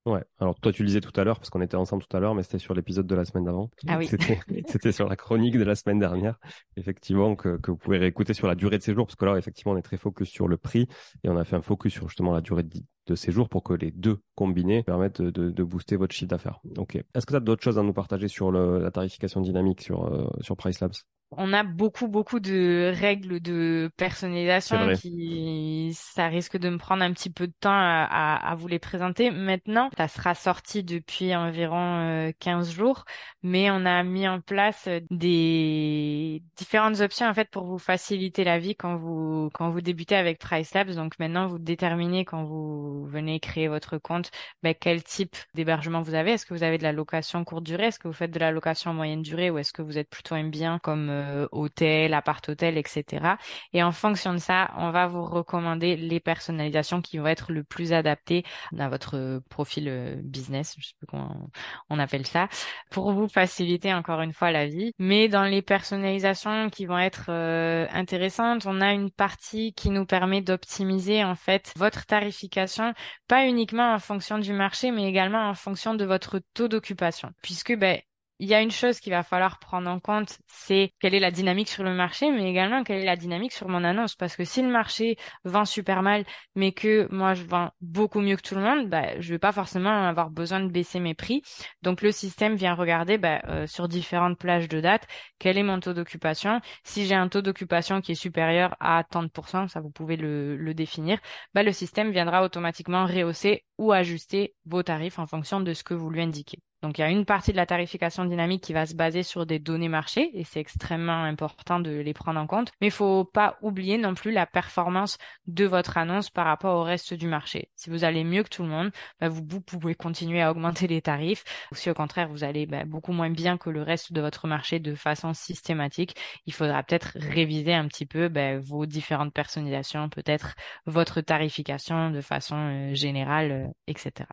Ouais. 0.07 0.23
Alors 0.39 0.59
toi 0.61 0.73
tu 0.73 0.83
le 0.83 0.87
disais 0.87 1.01
tout 1.01 1.13
à 1.21 1.25
l'heure 1.25 1.39
parce 1.39 1.51
qu'on 1.51 1.61
était 1.61 1.77
ensemble 1.77 2.05
tout 2.09 2.17
à 2.17 2.21
l'heure, 2.21 2.35
mais 2.35 2.45
c'était 2.45 2.59
sur 2.59 2.75
l'épisode 2.75 3.07
de 3.07 3.15
la 3.15 3.25
semaine 3.25 3.45
d'avant. 3.45 3.71
Ah 3.89 3.99
oui. 3.99 4.09
C'était 4.69 4.93
sur 4.93 5.09
la 5.09 5.17
chronique 5.17 5.59
de 5.59 5.65
la 5.65 5.75
semaine 5.75 5.99
dernière, 5.99 6.39
effectivement 6.77 7.35
que, 7.35 7.57
que 7.59 7.73
vous 7.73 7.77
pouvez 7.77 7.99
réécouter 7.99 8.33
sur 8.33 8.47
la 8.47 8.55
durée 8.55 8.79
de 8.79 8.83
séjour 8.83 9.07
parce 9.07 9.17
que 9.17 9.25
là 9.25 9.37
effectivement 9.37 9.73
on 9.73 9.77
est 9.77 9.83
très 9.83 9.97
focus 9.97 10.29
sur 10.29 10.47
le 10.47 10.57
prix 10.57 10.87
et 11.25 11.29
on 11.29 11.37
a 11.37 11.45
fait 11.45 11.57
un 11.57 11.63
focus 11.63 11.93
sur 11.93 12.09
justement 12.09 12.33
la 12.33 12.41
durée 12.41 12.63
de, 12.63 12.79
de 13.07 13.15
séjour 13.15 13.49
pour 13.49 13.65
que 13.65 13.75
les 13.75 13.91
deux 13.91 14.19
combinés 14.37 14.85
permettent 14.85 15.23
de, 15.23 15.51
de, 15.51 15.65
booster 15.65 15.97
votre 15.97 16.15
chiffre 16.15 16.29
d'affaires. 16.29 16.61
Ok. 16.77 16.97
Est-ce 16.97 17.27
que 17.27 17.33
tu 17.33 17.37
as 17.37 17.41
d'autres 17.41 17.63
choses 17.63 17.79
à 17.79 17.83
nous 17.83 17.93
partager 17.93 18.29
sur 18.29 18.53
le, 18.53 18.79
la 18.79 18.91
tarification 18.93 19.41
dynamique 19.41 19.81
sur 19.81 20.05
euh, 20.05 20.29
sur 20.41 20.57
Price 20.57 20.81
Labs? 20.81 20.95
On 21.31 21.53
a 21.53 21.63
beaucoup 21.65 22.09
beaucoup 22.09 22.41
de 22.41 22.93
règles 22.95 23.41
de 23.41 23.91
personnalisation 23.97 24.95
qui 24.95 25.93
ça 25.95 26.29
risque 26.29 26.57
de 26.57 26.69
me 26.69 26.79
prendre 26.79 27.03
un 27.03 27.13
petit 27.13 27.31
peu 27.31 27.47
de 27.47 27.53
temps 27.61 27.71
à, 27.73 28.37
à, 28.37 28.55
vous 28.55 28.69
les 28.69 28.79
présenter. 28.79 29.31
Maintenant 29.31 29.91
ça 29.97 30.09
sera 30.09 30.35
sorti 30.35 30.85
depuis 30.85 31.35
environ 31.35 32.33
15 32.39 32.69
euh, 32.69 32.73
jours 32.73 33.05
mais 33.43 33.71
on 33.71 33.85
a 33.85 34.03
mis 34.03 34.29
en 34.29 34.41
place 34.41 34.89
des 35.11 36.43
différentes 36.57 37.01
options 37.01 37.27
en 37.27 37.35
fait 37.35 37.51
pour 37.51 37.65
vous 37.65 37.79
faciliter 37.79 38.45
la 38.45 38.59
vie 38.59 38.77
quand 38.77 38.97
vous 38.97 39.51
quand 39.53 39.71
vous 39.71 39.81
débutez 39.81 40.17
avec 40.17 40.39
PriceLabs 40.39 40.93
donc 40.93 41.19
maintenant 41.19 41.47
vous 41.47 41.59
déterminez 41.59 42.25
quand 42.25 42.45
vous 42.45 43.07
venez 43.07 43.41
créer 43.41 43.69
votre 43.69 43.99
compte 43.99 44.31
ben, 44.63 44.75
quel 44.79 45.03
type 45.03 45.37
d'hébergement 45.55 46.03
vous 46.03 46.15
avez. 46.15 46.33
Est-ce 46.33 46.47
que 46.47 46.55
vous 46.55 46.63
avez 46.63 46.79
de 46.79 46.83
la 46.83 46.93
location 46.93 47.45
courte 47.45 47.65
durée? 47.65 47.87
Est-ce 47.87 47.99
que 47.99 48.09
vous 48.09 48.15
faites 48.15 48.31
de 48.31 48.39
la 48.39 48.51
location 48.51 48.93
moyenne 48.95 49.23
durée? 49.23 49.51
Ou 49.51 49.59
est-ce 49.59 49.73
que 49.73 49.83
vous 49.83 49.99
êtes 49.99 50.09
plutôt 50.09 50.35
un 50.35 50.49
bien 50.49 50.79
comme 50.79 51.11
euh, 51.27 51.49
hôtel, 51.53 52.15
appart-hôtel, 52.15 52.79
etc. 52.79 53.37
Et 53.73 53.83
en 53.83 53.93
fonction 53.93 54.33
de 54.33 54.39
ça, 54.39 54.71
on 54.77 54.91
va 54.91 55.07
vous 55.07 55.25
recommander 55.25 55.97
les 55.97 56.21
personnalisations 56.21 57.03
qui 57.03 57.19
vont 57.19 57.27
être 57.27 57.53
le 57.53 57.65
plus 57.65 57.93
adaptées 57.93 58.45
à 58.79 58.89
votre 58.89 59.41
profil 59.49 59.89
euh, 59.89 60.17
business, 60.23 60.75
je 60.79 60.87
sais 60.87 60.95
plus 60.99 61.07
comment 61.07 61.51
on 61.91 61.99
appelle 61.99 62.27
ça, 62.27 62.49
pour 62.91 63.13
vous 63.13 63.29
faciliter 63.29 63.93
encore 63.93 64.21
une 64.21 64.33
fois 64.33 64.51
la 64.51 64.67
vie. 64.67 64.93
Mais 64.99 65.29
dans 65.29 65.45
les 65.45 65.63
personnalisations 65.63 66.71
qui 66.71 66.87
vont 66.87 66.99
être 66.99 67.27
euh, 67.29 67.87
intéressantes, 67.93 68.67
on 68.67 68.81
a 68.81 68.93
une 68.93 69.11
partie 69.11 69.73
qui 69.75 69.91
nous 69.91 70.07
permet 70.07 70.41
d'optimiser 70.41 71.25
en 71.25 71.35
fait 71.35 71.73
votre 71.77 72.07
tarification, 72.07 72.95
pas 73.29 73.47
uniquement 73.47 73.95
en 73.95 73.99
fonction 73.99 74.39
du 74.39 74.53
marché, 74.53 74.91
mais 74.91 75.09
également 75.09 75.49
en 75.49 75.55
fonction 75.55 75.95
de 75.95 76.05
votre 76.05 76.41
taux 76.55 76.69
d'occupation, 76.69 77.31
puisque 77.43 77.77
ben 77.77 78.01
il 78.39 78.49
y 78.49 78.55
a 78.55 78.61
une 78.61 78.71
chose 78.71 79.01
qu'il 79.01 79.13
va 79.13 79.23
falloir 79.23 79.59
prendre 79.59 79.89
en 79.91 79.99
compte, 80.01 80.39
c'est 80.47 80.93
quelle 81.01 81.15
est 81.15 81.21
la 81.21 81.31
dynamique 81.31 81.69
sur 81.69 81.85
le 81.85 81.95
marché, 81.95 82.31
mais 82.31 82.49
également 82.51 82.85
quelle 82.85 83.01
est 83.01 83.05
la 83.05 83.17
dynamique 83.17 83.53
sur 83.53 83.69
mon 83.69 83.83
annonce. 83.85 84.15
Parce 84.15 84.37
que 84.37 84.45
si 84.45 84.63
le 84.63 84.69
marché 84.69 85.17
vend 85.45 85.65
super 85.65 86.03
mal, 86.03 86.25
mais 86.55 86.73
que 86.73 87.09
moi 87.11 87.35
je 87.35 87.45
vends 87.45 87.71
beaucoup 87.81 88.21
mieux 88.21 88.37
que 88.37 88.43
tout 88.43 88.55
le 88.55 88.61
monde, 88.61 88.89
bah, 88.91 89.19
je 89.21 89.31
vais 89.31 89.39
pas 89.39 89.53
forcément 89.53 90.07
avoir 90.07 90.31
besoin 90.31 90.61
de 90.61 90.71
baisser 90.71 91.01
mes 91.01 91.15
prix. 91.15 91.43
Donc 91.83 92.03
le 92.03 92.13
système 92.13 92.57
vient 92.57 92.75
regarder 92.75 93.19
bah, 93.19 93.41
euh, 93.49 93.67
sur 93.67 93.89
différentes 93.89 94.39
plages 94.39 94.69
de 94.69 94.81
date 94.81 95.07
quel 95.39 95.57
est 95.59 95.63
mon 95.63 95.81
taux 95.81 95.95
d'occupation. 95.95 96.61
Si 96.85 97.07
j'ai 97.07 97.15
un 97.15 97.29
taux 97.29 97.43
d'occupation 97.43 98.01
qui 98.01 98.13
est 98.13 98.15
supérieur 98.15 98.77
à 98.81 99.03
30%, 99.03 99.69
ça 99.69 99.81
vous 99.81 99.91
pouvez 99.91 100.17
le, 100.17 100.57
le 100.57 100.75
définir, 100.75 101.19
bah, 101.55 101.63
le 101.63 101.73
système 101.73 102.11
viendra 102.11 102.43
automatiquement 102.43 103.07
rehausser 103.07 103.65
ou 103.79 103.93
ajuster 103.93 104.55
vos 104.67 104.83
tarifs 104.83 105.19
en 105.19 105.27
fonction 105.27 105.61
de 105.61 105.73
ce 105.75 105.85
que 105.85 105.95
vous 105.95 106.11
lui 106.11 106.23
indiquez. 106.23 106.59
Donc 106.87 106.99
il 106.99 107.01
y 107.01 107.05
a 107.05 107.11
une 107.11 107.25
partie 107.25 107.51
de 107.51 107.57
la 107.57 107.67
tarification 107.67 108.25
dynamique 108.25 108.63
qui 108.63 108.73
va 108.73 108.87
se 108.87 108.95
baser 108.95 109.25
sur 109.25 109.45
des 109.45 109.59
données 109.59 109.89
marché 109.89 110.31
et 110.35 110.45
c'est 110.45 110.61
extrêmement 110.61 111.25
important 111.25 111.81
de 111.81 111.91
les 111.91 112.15
prendre 112.15 112.39
en 112.39 112.47
compte. 112.47 112.71
Mais 112.81 112.87
il 112.87 112.93
faut 112.93 113.25
pas 113.25 113.59
oublier 113.61 113.99
non 113.99 114.15
plus 114.15 114.31
la 114.31 114.47
performance 114.47 115.19
de 115.49 115.65
votre 115.65 115.99
annonce 115.99 116.31
par 116.31 116.47
rapport 116.47 116.77
au 116.77 116.85
reste 116.85 117.13
du 117.13 117.27
marché. 117.27 117.71
Si 117.75 117.91
vous 117.91 118.05
allez 118.05 118.23
mieux 118.23 118.45
que 118.45 118.51
tout 118.51 118.63
le 118.63 118.69
monde, 118.69 118.93
bah, 119.21 119.29
vous, 119.29 119.61
pouvez 119.61 119.97
continuer 119.97 120.41
à 120.41 120.53
augmenter 120.53 120.87
les 120.87 121.03
tarifs. 121.03 121.43
Ou 121.73 121.75
si 121.75 121.91
au 121.91 121.95
contraire 121.95 122.29
vous 122.29 122.45
allez 122.45 122.67
bah, 122.67 122.85
beaucoup 122.85 123.13
moins 123.13 123.31
bien 123.31 123.59
que 123.59 123.69
le 123.69 123.83
reste 123.83 124.13
de 124.13 124.21
votre 124.21 124.47
marché 124.47 124.79
de 124.79 124.95
façon 124.95 125.35
systématique, 125.35 126.15
il 126.47 126.53
faudra 126.53 126.85
peut-être 126.85 127.17
réviser 127.17 127.75
un 127.75 127.89
petit 127.89 128.07
peu 128.07 128.29
bah, 128.29 128.61
vos 128.61 128.87
différentes 128.87 129.35
personnalisations, 129.35 130.09
peut-être 130.09 130.55
votre 130.87 131.21
tarification 131.21 132.11
de 132.13 132.21
façon 132.21 132.57
euh, 132.57 132.95
générale, 132.95 133.51
euh, 133.51 133.67
etc. 133.89 134.29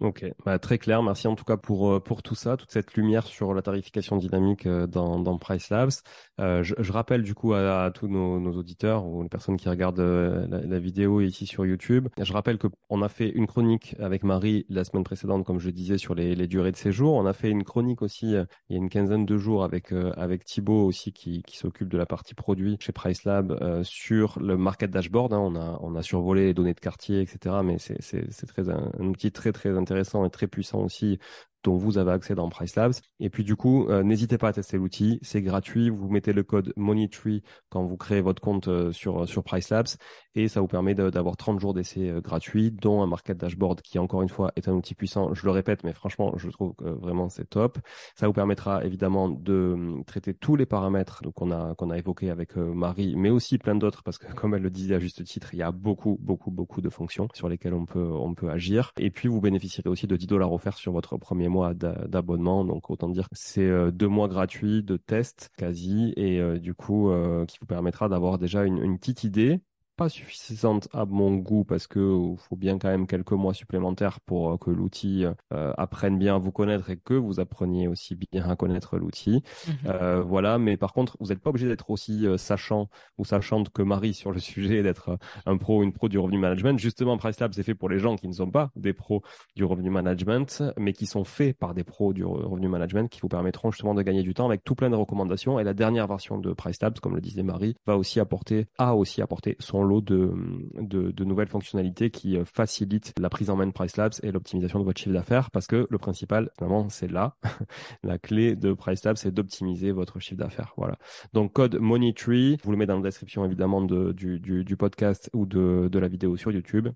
Ok, 0.00 0.26
bah, 0.44 0.58
très 0.58 0.76
clair. 0.76 1.02
Merci 1.02 1.26
en 1.26 1.36
tout 1.36 1.44
cas 1.44 1.56
pour 1.56 1.90
euh, 1.90 2.00
pour 2.00 2.22
tout 2.22 2.34
ça, 2.34 2.58
toute 2.58 2.70
cette 2.70 2.92
lumière 2.96 3.26
sur 3.26 3.54
la 3.54 3.62
tarification 3.62 4.18
dynamique 4.18 4.66
euh, 4.66 4.86
dans, 4.86 5.18
dans 5.18 5.38
Price 5.38 5.70
Labs. 5.70 5.90
Euh, 6.38 6.62
je, 6.62 6.92
rappelle 6.92 7.22
du 7.22 7.34
coup 7.34 7.54
à, 7.54 7.90
tous 7.94 8.06
nos, 8.06 8.38
auditeurs 8.52 9.06
ou 9.06 9.22
les 9.22 9.30
personnes 9.30 9.56
qui 9.56 9.70
regardent 9.70 10.00
la, 10.00 10.78
vidéo 10.78 11.22
ici 11.22 11.46
sur 11.46 11.64
YouTube, 11.64 12.08
je 12.20 12.32
rappelle 12.34 12.58
que 12.58 12.66
on 12.90 13.00
a 13.00 13.08
fait 13.08 13.30
une 13.30 13.46
chronique 13.46 13.96
avec 13.98 14.22
Marie 14.22 14.66
la 14.68 14.84
semaine 14.84 15.02
précédente, 15.02 15.46
comme 15.46 15.58
je 15.58 15.70
disais, 15.70 15.96
sur 15.96 16.14
les, 16.14 16.34
les 16.34 16.46
durées 16.46 16.72
de 16.72 16.76
séjour. 16.76 17.14
On 17.14 17.24
a 17.24 17.32
fait 17.32 17.48
une 17.48 17.64
chronique 17.64 18.02
aussi 18.02 18.32
il 18.32 18.32
y 18.32 18.74
a 18.74 18.76
une 18.76 18.90
quinzaine 18.90 19.24
de 19.24 19.38
jours 19.38 19.64
avec 19.64 19.92
avec 19.92 20.44
Thibaut 20.44 20.84
aussi 20.84 21.12
qui, 21.14 21.42
qui 21.42 21.56
s'occupe 21.56 21.88
de 21.88 21.96
la 21.96 22.04
partie 22.04 22.34
produit 22.34 22.76
chez 22.80 22.92
Price 22.92 23.24
Lab 23.24 23.82
sur 23.82 24.38
le 24.40 24.58
market 24.58 24.90
dashboard. 24.90 25.32
Hein. 25.32 25.38
On 25.38 25.56
a 25.56 25.78
on 25.80 25.94
a 25.94 26.02
survolé 26.02 26.44
les 26.44 26.54
données 26.54 26.74
de 26.74 26.80
quartier, 26.80 27.22
etc. 27.22 27.56
Mais 27.64 27.78
c'est 27.78 28.68
un, 28.68 28.90
un 29.00 29.06
outil 29.06 29.32
très 29.32 29.52
très 29.52 29.70
intéressant 29.70 29.85
et 30.24 30.30
très 30.30 30.46
puissant 30.46 30.80
aussi 30.80 31.18
dont 31.66 31.76
vous 31.76 31.98
avez 31.98 32.12
accès 32.12 32.36
dans 32.36 32.48
Price 32.48 32.76
Labs. 32.76 32.94
Et 33.18 33.28
puis 33.28 33.42
du 33.42 33.56
coup, 33.56 33.88
euh, 33.88 34.04
n'hésitez 34.04 34.38
pas 34.38 34.48
à 34.48 34.52
tester 34.52 34.76
l'outil, 34.76 35.18
c'est 35.22 35.42
gratuit. 35.42 35.90
Vous 35.90 36.08
mettez 36.08 36.32
le 36.32 36.44
code 36.44 36.72
Moneytree 36.76 37.42
quand 37.70 37.84
vous 37.84 37.96
créez 37.96 38.20
votre 38.20 38.40
compte 38.40 38.68
euh, 38.68 38.92
sur 38.92 39.28
sur 39.28 39.42
Price 39.42 39.70
Labs 39.70 39.88
et 40.36 40.46
ça 40.46 40.60
vous 40.60 40.68
permet 40.68 40.94
d'avoir 40.94 41.36
30 41.36 41.58
jours 41.58 41.74
d'essai 41.74 42.08
euh, 42.08 42.20
gratuits, 42.20 42.70
dont 42.70 43.02
un 43.02 43.08
market 43.08 43.36
dashboard 43.36 43.80
qui 43.80 43.98
encore 43.98 44.22
une 44.22 44.28
fois 44.28 44.52
est 44.54 44.68
un 44.68 44.74
outil 44.74 44.94
puissant. 44.94 45.34
Je 45.34 45.44
le 45.44 45.50
répète, 45.50 45.82
mais 45.82 45.92
franchement, 45.92 46.34
je 46.36 46.48
trouve 46.50 46.74
vraiment 46.78 47.28
c'est 47.28 47.50
top. 47.50 47.78
Ça 48.14 48.28
vous 48.28 48.32
permettra 48.32 48.84
évidemment 48.84 49.28
de 49.28 49.72
hum, 49.74 50.04
traiter 50.04 50.34
tous 50.34 50.54
les 50.54 50.66
paramètres 50.66 51.22
qu'on 51.34 51.50
a 51.50 51.74
qu'on 51.74 51.90
a 51.90 51.98
évoqués 51.98 52.30
avec 52.30 52.54
Marie, 52.56 53.16
mais 53.16 53.30
aussi 53.30 53.58
plein 53.58 53.74
d'autres 53.74 54.04
parce 54.04 54.18
que 54.18 54.32
comme 54.34 54.54
elle 54.54 54.62
le 54.62 54.70
disait 54.70 54.94
à 54.94 55.00
juste 55.00 55.24
titre, 55.24 55.52
il 55.52 55.58
y 55.58 55.62
a 55.62 55.72
beaucoup 55.72 56.16
beaucoup 56.20 56.52
beaucoup 56.52 56.80
de 56.80 56.90
fonctions 56.90 57.26
sur 57.34 57.48
lesquelles 57.48 57.74
on 57.74 57.86
peut 57.86 58.08
on 58.12 58.34
peut 58.34 58.50
agir. 58.50 58.92
Et 59.00 59.10
puis 59.10 59.26
vous 59.26 59.40
bénéficierez 59.40 59.88
aussi 59.88 60.06
de 60.06 60.16
10 60.16 60.28
dollars 60.28 60.52
offerts 60.52 60.78
sur 60.78 60.92
votre 60.92 61.16
premier 61.16 61.48
mois 61.48 61.55
d'abonnement. 61.74 62.64
Donc 62.64 62.90
autant 62.90 63.08
dire 63.08 63.28
que 63.28 63.36
c'est 63.38 63.62
euh, 63.62 63.90
deux 63.90 64.08
mois 64.08 64.28
gratuits 64.28 64.82
de 64.82 64.96
test 64.96 65.50
quasi 65.56 66.12
et 66.16 66.40
euh, 66.40 66.58
du 66.58 66.74
coup 66.74 67.10
euh, 67.10 67.44
qui 67.46 67.58
vous 67.60 67.66
permettra 67.66 68.08
d'avoir 68.08 68.38
déjà 68.38 68.64
une, 68.64 68.98
petite 68.98 69.24
idée 69.24 69.60
pas 69.96 70.08
suffisante 70.08 70.88
à 70.92 71.04
mon 71.04 71.34
goût 71.34 71.64
parce 71.64 71.86
que 71.86 72.32
il 72.32 72.38
faut 72.38 72.56
bien 72.56 72.78
quand 72.78 72.88
même 72.88 73.06
quelques 73.06 73.32
mois 73.32 73.54
supplémentaires 73.54 74.20
pour 74.20 74.58
que 74.58 74.70
l'outil 74.70 75.24
apprenne 75.50 76.18
bien 76.18 76.36
à 76.36 76.38
vous 76.38 76.52
connaître 76.52 76.90
et 76.90 76.96
que 76.96 77.14
vous 77.14 77.40
appreniez 77.40 77.88
aussi 77.88 78.14
bien 78.14 78.48
à 78.48 78.56
connaître 78.56 78.98
l'outil. 78.98 79.42
Mhm. 79.66 80.20
voilà, 80.20 80.58
mais 80.58 80.76
par 80.76 80.92
contre, 80.92 81.16
vous 81.20 81.28
n'êtes 81.28 81.40
pas 81.40 81.50
obligé 81.50 81.68
d'être 81.68 81.90
aussi 81.90 82.26
sachant 82.36 82.88
ou 83.18 83.24
sachante 83.24 83.70
que 83.70 83.82
Marie 83.82 84.14
sur 84.14 84.32
le 84.32 84.38
sujet, 84.46 84.82
d'être 84.82 85.18
un 85.46 85.56
pro 85.56 85.80
ou 85.80 85.82
une 85.82 85.92
pro 85.92 86.08
du 86.08 86.18
revenu 86.18 86.38
management. 86.38 86.78
Justement, 86.78 87.16
PriceLab, 87.16 87.52
c'est 87.54 87.62
fait 87.62 87.74
pour 87.74 87.88
les 87.88 87.98
gens 87.98 88.16
qui 88.16 88.28
ne 88.28 88.32
sont 88.32 88.50
pas 88.50 88.70
des 88.76 88.92
pros 88.92 89.22
du 89.54 89.64
revenu 89.64 89.90
management, 89.90 90.62
mais 90.76 90.92
qui 90.92 91.06
sont 91.06 91.24
faits 91.24 91.56
par 91.56 91.74
des 91.74 91.84
pros 91.84 92.12
du 92.12 92.24
revenu 92.24 92.68
management 92.68 93.08
qui 93.08 93.20
vous 93.20 93.28
permettront 93.28 93.70
justement 93.70 93.94
de 93.94 94.02
gagner 94.02 94.22
du 94.22 94.34
temps 94.34 94.46
avec 94.46 94.64
tout 94.64 94.74
plein 94.74 94.90
de 94.90 94.96
recommandations. 94.96 95.58
Et 95.58 95.64
la 95.64 95.74
dernière 95.74 96.06
version 96.06 96.38
de 96.38 96.52
PriceLabs, 96.52 97.00
comme 97.00 97.14
le 97.14 97.20
disait 97.20 97.42
Marie, 97.42 97.76
va 97.86 97.96
aussi 97.96 98.20
apporter, 98.20 98.66
a 98.78 98.94
aussi 98.94 99.22
apporté 99.22 99.56
son 99.58 99.82
lot 99.86 100.00
de, 100.00 101.24
nouvelles 101.24 101.48
fonctionnalités 101.48 102.10
qui 102.10 102.36
euh, 102.36 102.44
facilitent 102.44 103.12
la 103.18 103.28
prise 103.28 103.50
en 103.50 103.56
main 103.56 103.66
de 103.66 103.72
PriceLabs 103.72 104.14
et 104.22 104.32
l'optimisation 104.32 104.78
de 104.78 104.84
votre 104.84 105.00
chiffre 105.00 105.14
d'affaires 105.14 105.50
parce 105.50 105.66
que 105.66 105.86
le 105.88 105.98
principal, 105.98 106.50
finalement, 106.56 106.88
c'est 106.88 107.10
là. 107.10 107.36
la 108.02 108.18
clé 108.18 108.56
de 108.56 108.72
PriceLabs, 108.72 109.16
c'est 109.16 109.32
d'optimiser 109.32 109.92
votre 109.92 110.20
chiffre 110.20 110.38
d'affaires. 110.38 110.74
Voilà. 110.76 110.96
Donc, 111.32 111.52
code 111.52 111.76
Moneytree, 111.76 112.58
vous 112.62 112.70
le 112.70 112.76
mets 112.76 112.86
dans 112.86 112.96
la 112.96 113.02
description 113.02 113.44
évidemment 113.44 113.82
de, 113.82 114.12
du, 114.12 114.76
podcast 114.76 115.30
ou 115.32 115.46
de 115.46 115.98
la 115.98 116.08
vidéo 116.08 116.36
sur 116.36 116.52
YouTube. 116.52 116.88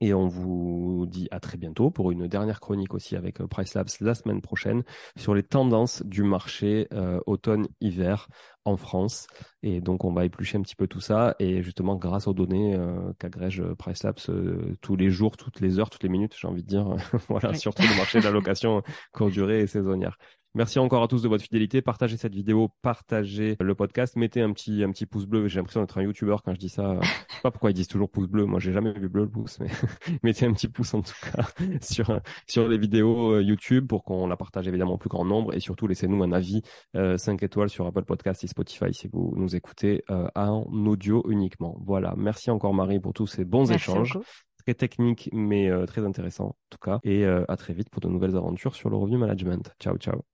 Et 0.00 0.12
on 0.12 0.26
vous 0.26 1.06
dit 1.08 1.28
à 1.30 1.40
très 1.40 1.56
bientôt 1.56 1.90
pour 1.90 2.10
une 2.10 2.26
dernière 2.26 2.60
chronique 2.60 2.94
aussi 2.94 3.16
avec 3.16 3.40
euh, 3.40 3.46
Price 3.46 3.74
Labs 3.74 3.88
la 4.00 4.14
semaine 4.14 4.40
prochaine 4.40 4.82
sur 5.16 5.34
les 5.34 5.42
tendances 5.42 6.02
du 6.04 6.24
marché 6.24 6.88
euh, 6.92 7.20
automne-hiver 7.26 8.28
en 8.64 8.76
France. 8.76 9.28
Et 9.62 9.80
donc 9.80 10.04
on 10.04 10.12
va 10.12 10.24
éplucher 10.24 10.58
un 10.58 10.62
petit 10.62 10.76
peu 10.76 10.88
tout 10.88 11.00
ça 11.00 11.36
et 11.38 11.62
justement 11.62 11.96
grâce 11.96 12.26
aux 12.26 12.34
données 12.34 12.74
euh, 12.74 13.12
qu'agrège 13.18 13.62
Price 13.78 14.02
Labs 14.02 14.18
tous 14.80 14.96
les 14.96 15.10
jours, 15.10 15.36
toutes 15.36 15.60
les 15.60 15.78
heures, 15.78 15.90
toutes 15.90 16.02
les 16.02 16.08
minutes, 16.08 16.34
j'ai 16.38 16.48
envie 16.48 16.62
de 16.62 16.68
dire, 16.68 16.96
voilà, 17.28 17.54
surtout 17.54 17.82
le 17.82 17.96
marché 17.96 18.18
de 18.18 18.24
la 18.24 18.30
location 18.30 18.82
courte 19.12 19.32
durée 19.32 19.60
et 19.60 19.66
saisonnière. 19.66 20.18
Merci 20.54 20.78
encore 20.78 21.02
à 21.02 21.08
tous 21.08 21.22
de 21.22 21.28
votre 21.28 21.42
fidélité. 21.42 21.82
Partagez 21.82 22.16
cette 22.16 22.34
vidéo, 22.34 22.70
partagez 22.82 23.56
le 23.60 23.74
podcast, 23.74 24.16
mettez 24.16 24.40
un 24.40 24.52
petit 24.52 24.84
un 24.84 24.90
petit 24.90 25.06
pouce 25.06 25.26
bleu. 25.26 25.48
J'ai 25.48 25.58
l'impression 25.58 25.80
d'être 25.80 25.98
un 25.98 26.02
YouTuber 26.02 26.36
quand 26.44 26.54
je 26.54 26.58
dis 26.58 26.68
ça. 26.68 26.98
Je 27.02 27.34
sais 27.34 27.42
pas 27.42 27.50
pourquoi 27.50 27.70
ils 27.70 27.74
disent 27.74 27.88
toujours 27.88 28.08
pouce 28.08 28.28
bleu. 28.28 28.44
Moi, 28.46 28.60
j'ai 28.60 28.72
jamais 28.72 28.92
vu 28.92 29.08
bleu 29.08 29.24
le 29.24 29.28
pouce, 29.28 29.58
mais 29.60 29.68
mettez 30.22 30.46
un 30.46 30.52
petit 30.52 30.68
pouce 30.68 30.94
en 30.94 31.02
tout 31.02 31.12
cas 31.22 31.46
sur 31.80 32.20
sur 32.46 32.68
les 32.68 32.78
vidéos 32.78 33.32
euh, 33.32 33.42
YouTube 33.42 33.86
pour 33.88 34.04
qu'on 34.04 34.26
la 34.26 34.36
partage 34.36 34.68
évidemment 34.68 34.96
plus 34.96 35.10
grand 35.10 35.24
nombre 35.24 35.54
et 35.54 35.60
surtout 35.60 35.86
laissez-nous 35.86 36.22
un 36.22 36.32
avis 36.32 36.62
euh, 36.96 37.18
5 37.18 37.42
étoiles 37.42 37.68
sur 37.68 37.86
Apple 37.86 38.04
Podcast 38.04 38.44
et 38.44 38.46
Spotify 38.46 38.94
si 38.94 39.08
vous 39.08 39.34
nous 39.36 39.56
écoutez 39.56 40.04
euh, 40.10 40.28
en 40.34 40.64
audio 40.86 41.24
uniquement. 41.28 41.76
Voilà. 41.84 42.14
Merci 42.16 42.50
encore 42.50 42.74
Marie 42.74 43.00
pour 43.00 43.12
tous 43.12 43.26
ces 43.26 43.44
bons 43.44 43.70
échanges 43.70 44.18
très 44.64 44.74
technique, 44.74 45.28
mais 45.32 45.70
euh, 45.70 45.86
très 45.86 46.04
intéressant 46.04 46.46
en 46.46 46.56
tout 46.70 46.78
cas. 46.78 46.98
Et 47.02 47.24
euh, 47.24 47.44
à 47.48 47.56
très 47.56 47.74
vite 47.74 47.90
pour 47.90 48.00
de 48.00 48.08
nouvelles 48.08 48.36
aventures 48.36 48.74
sur 48.74 48.90
le 48.90 48.96
revenu 48.96 49.18
management. 49.18 49.74
Ciao, 49.78 49.96
ciao. 49.98 50.33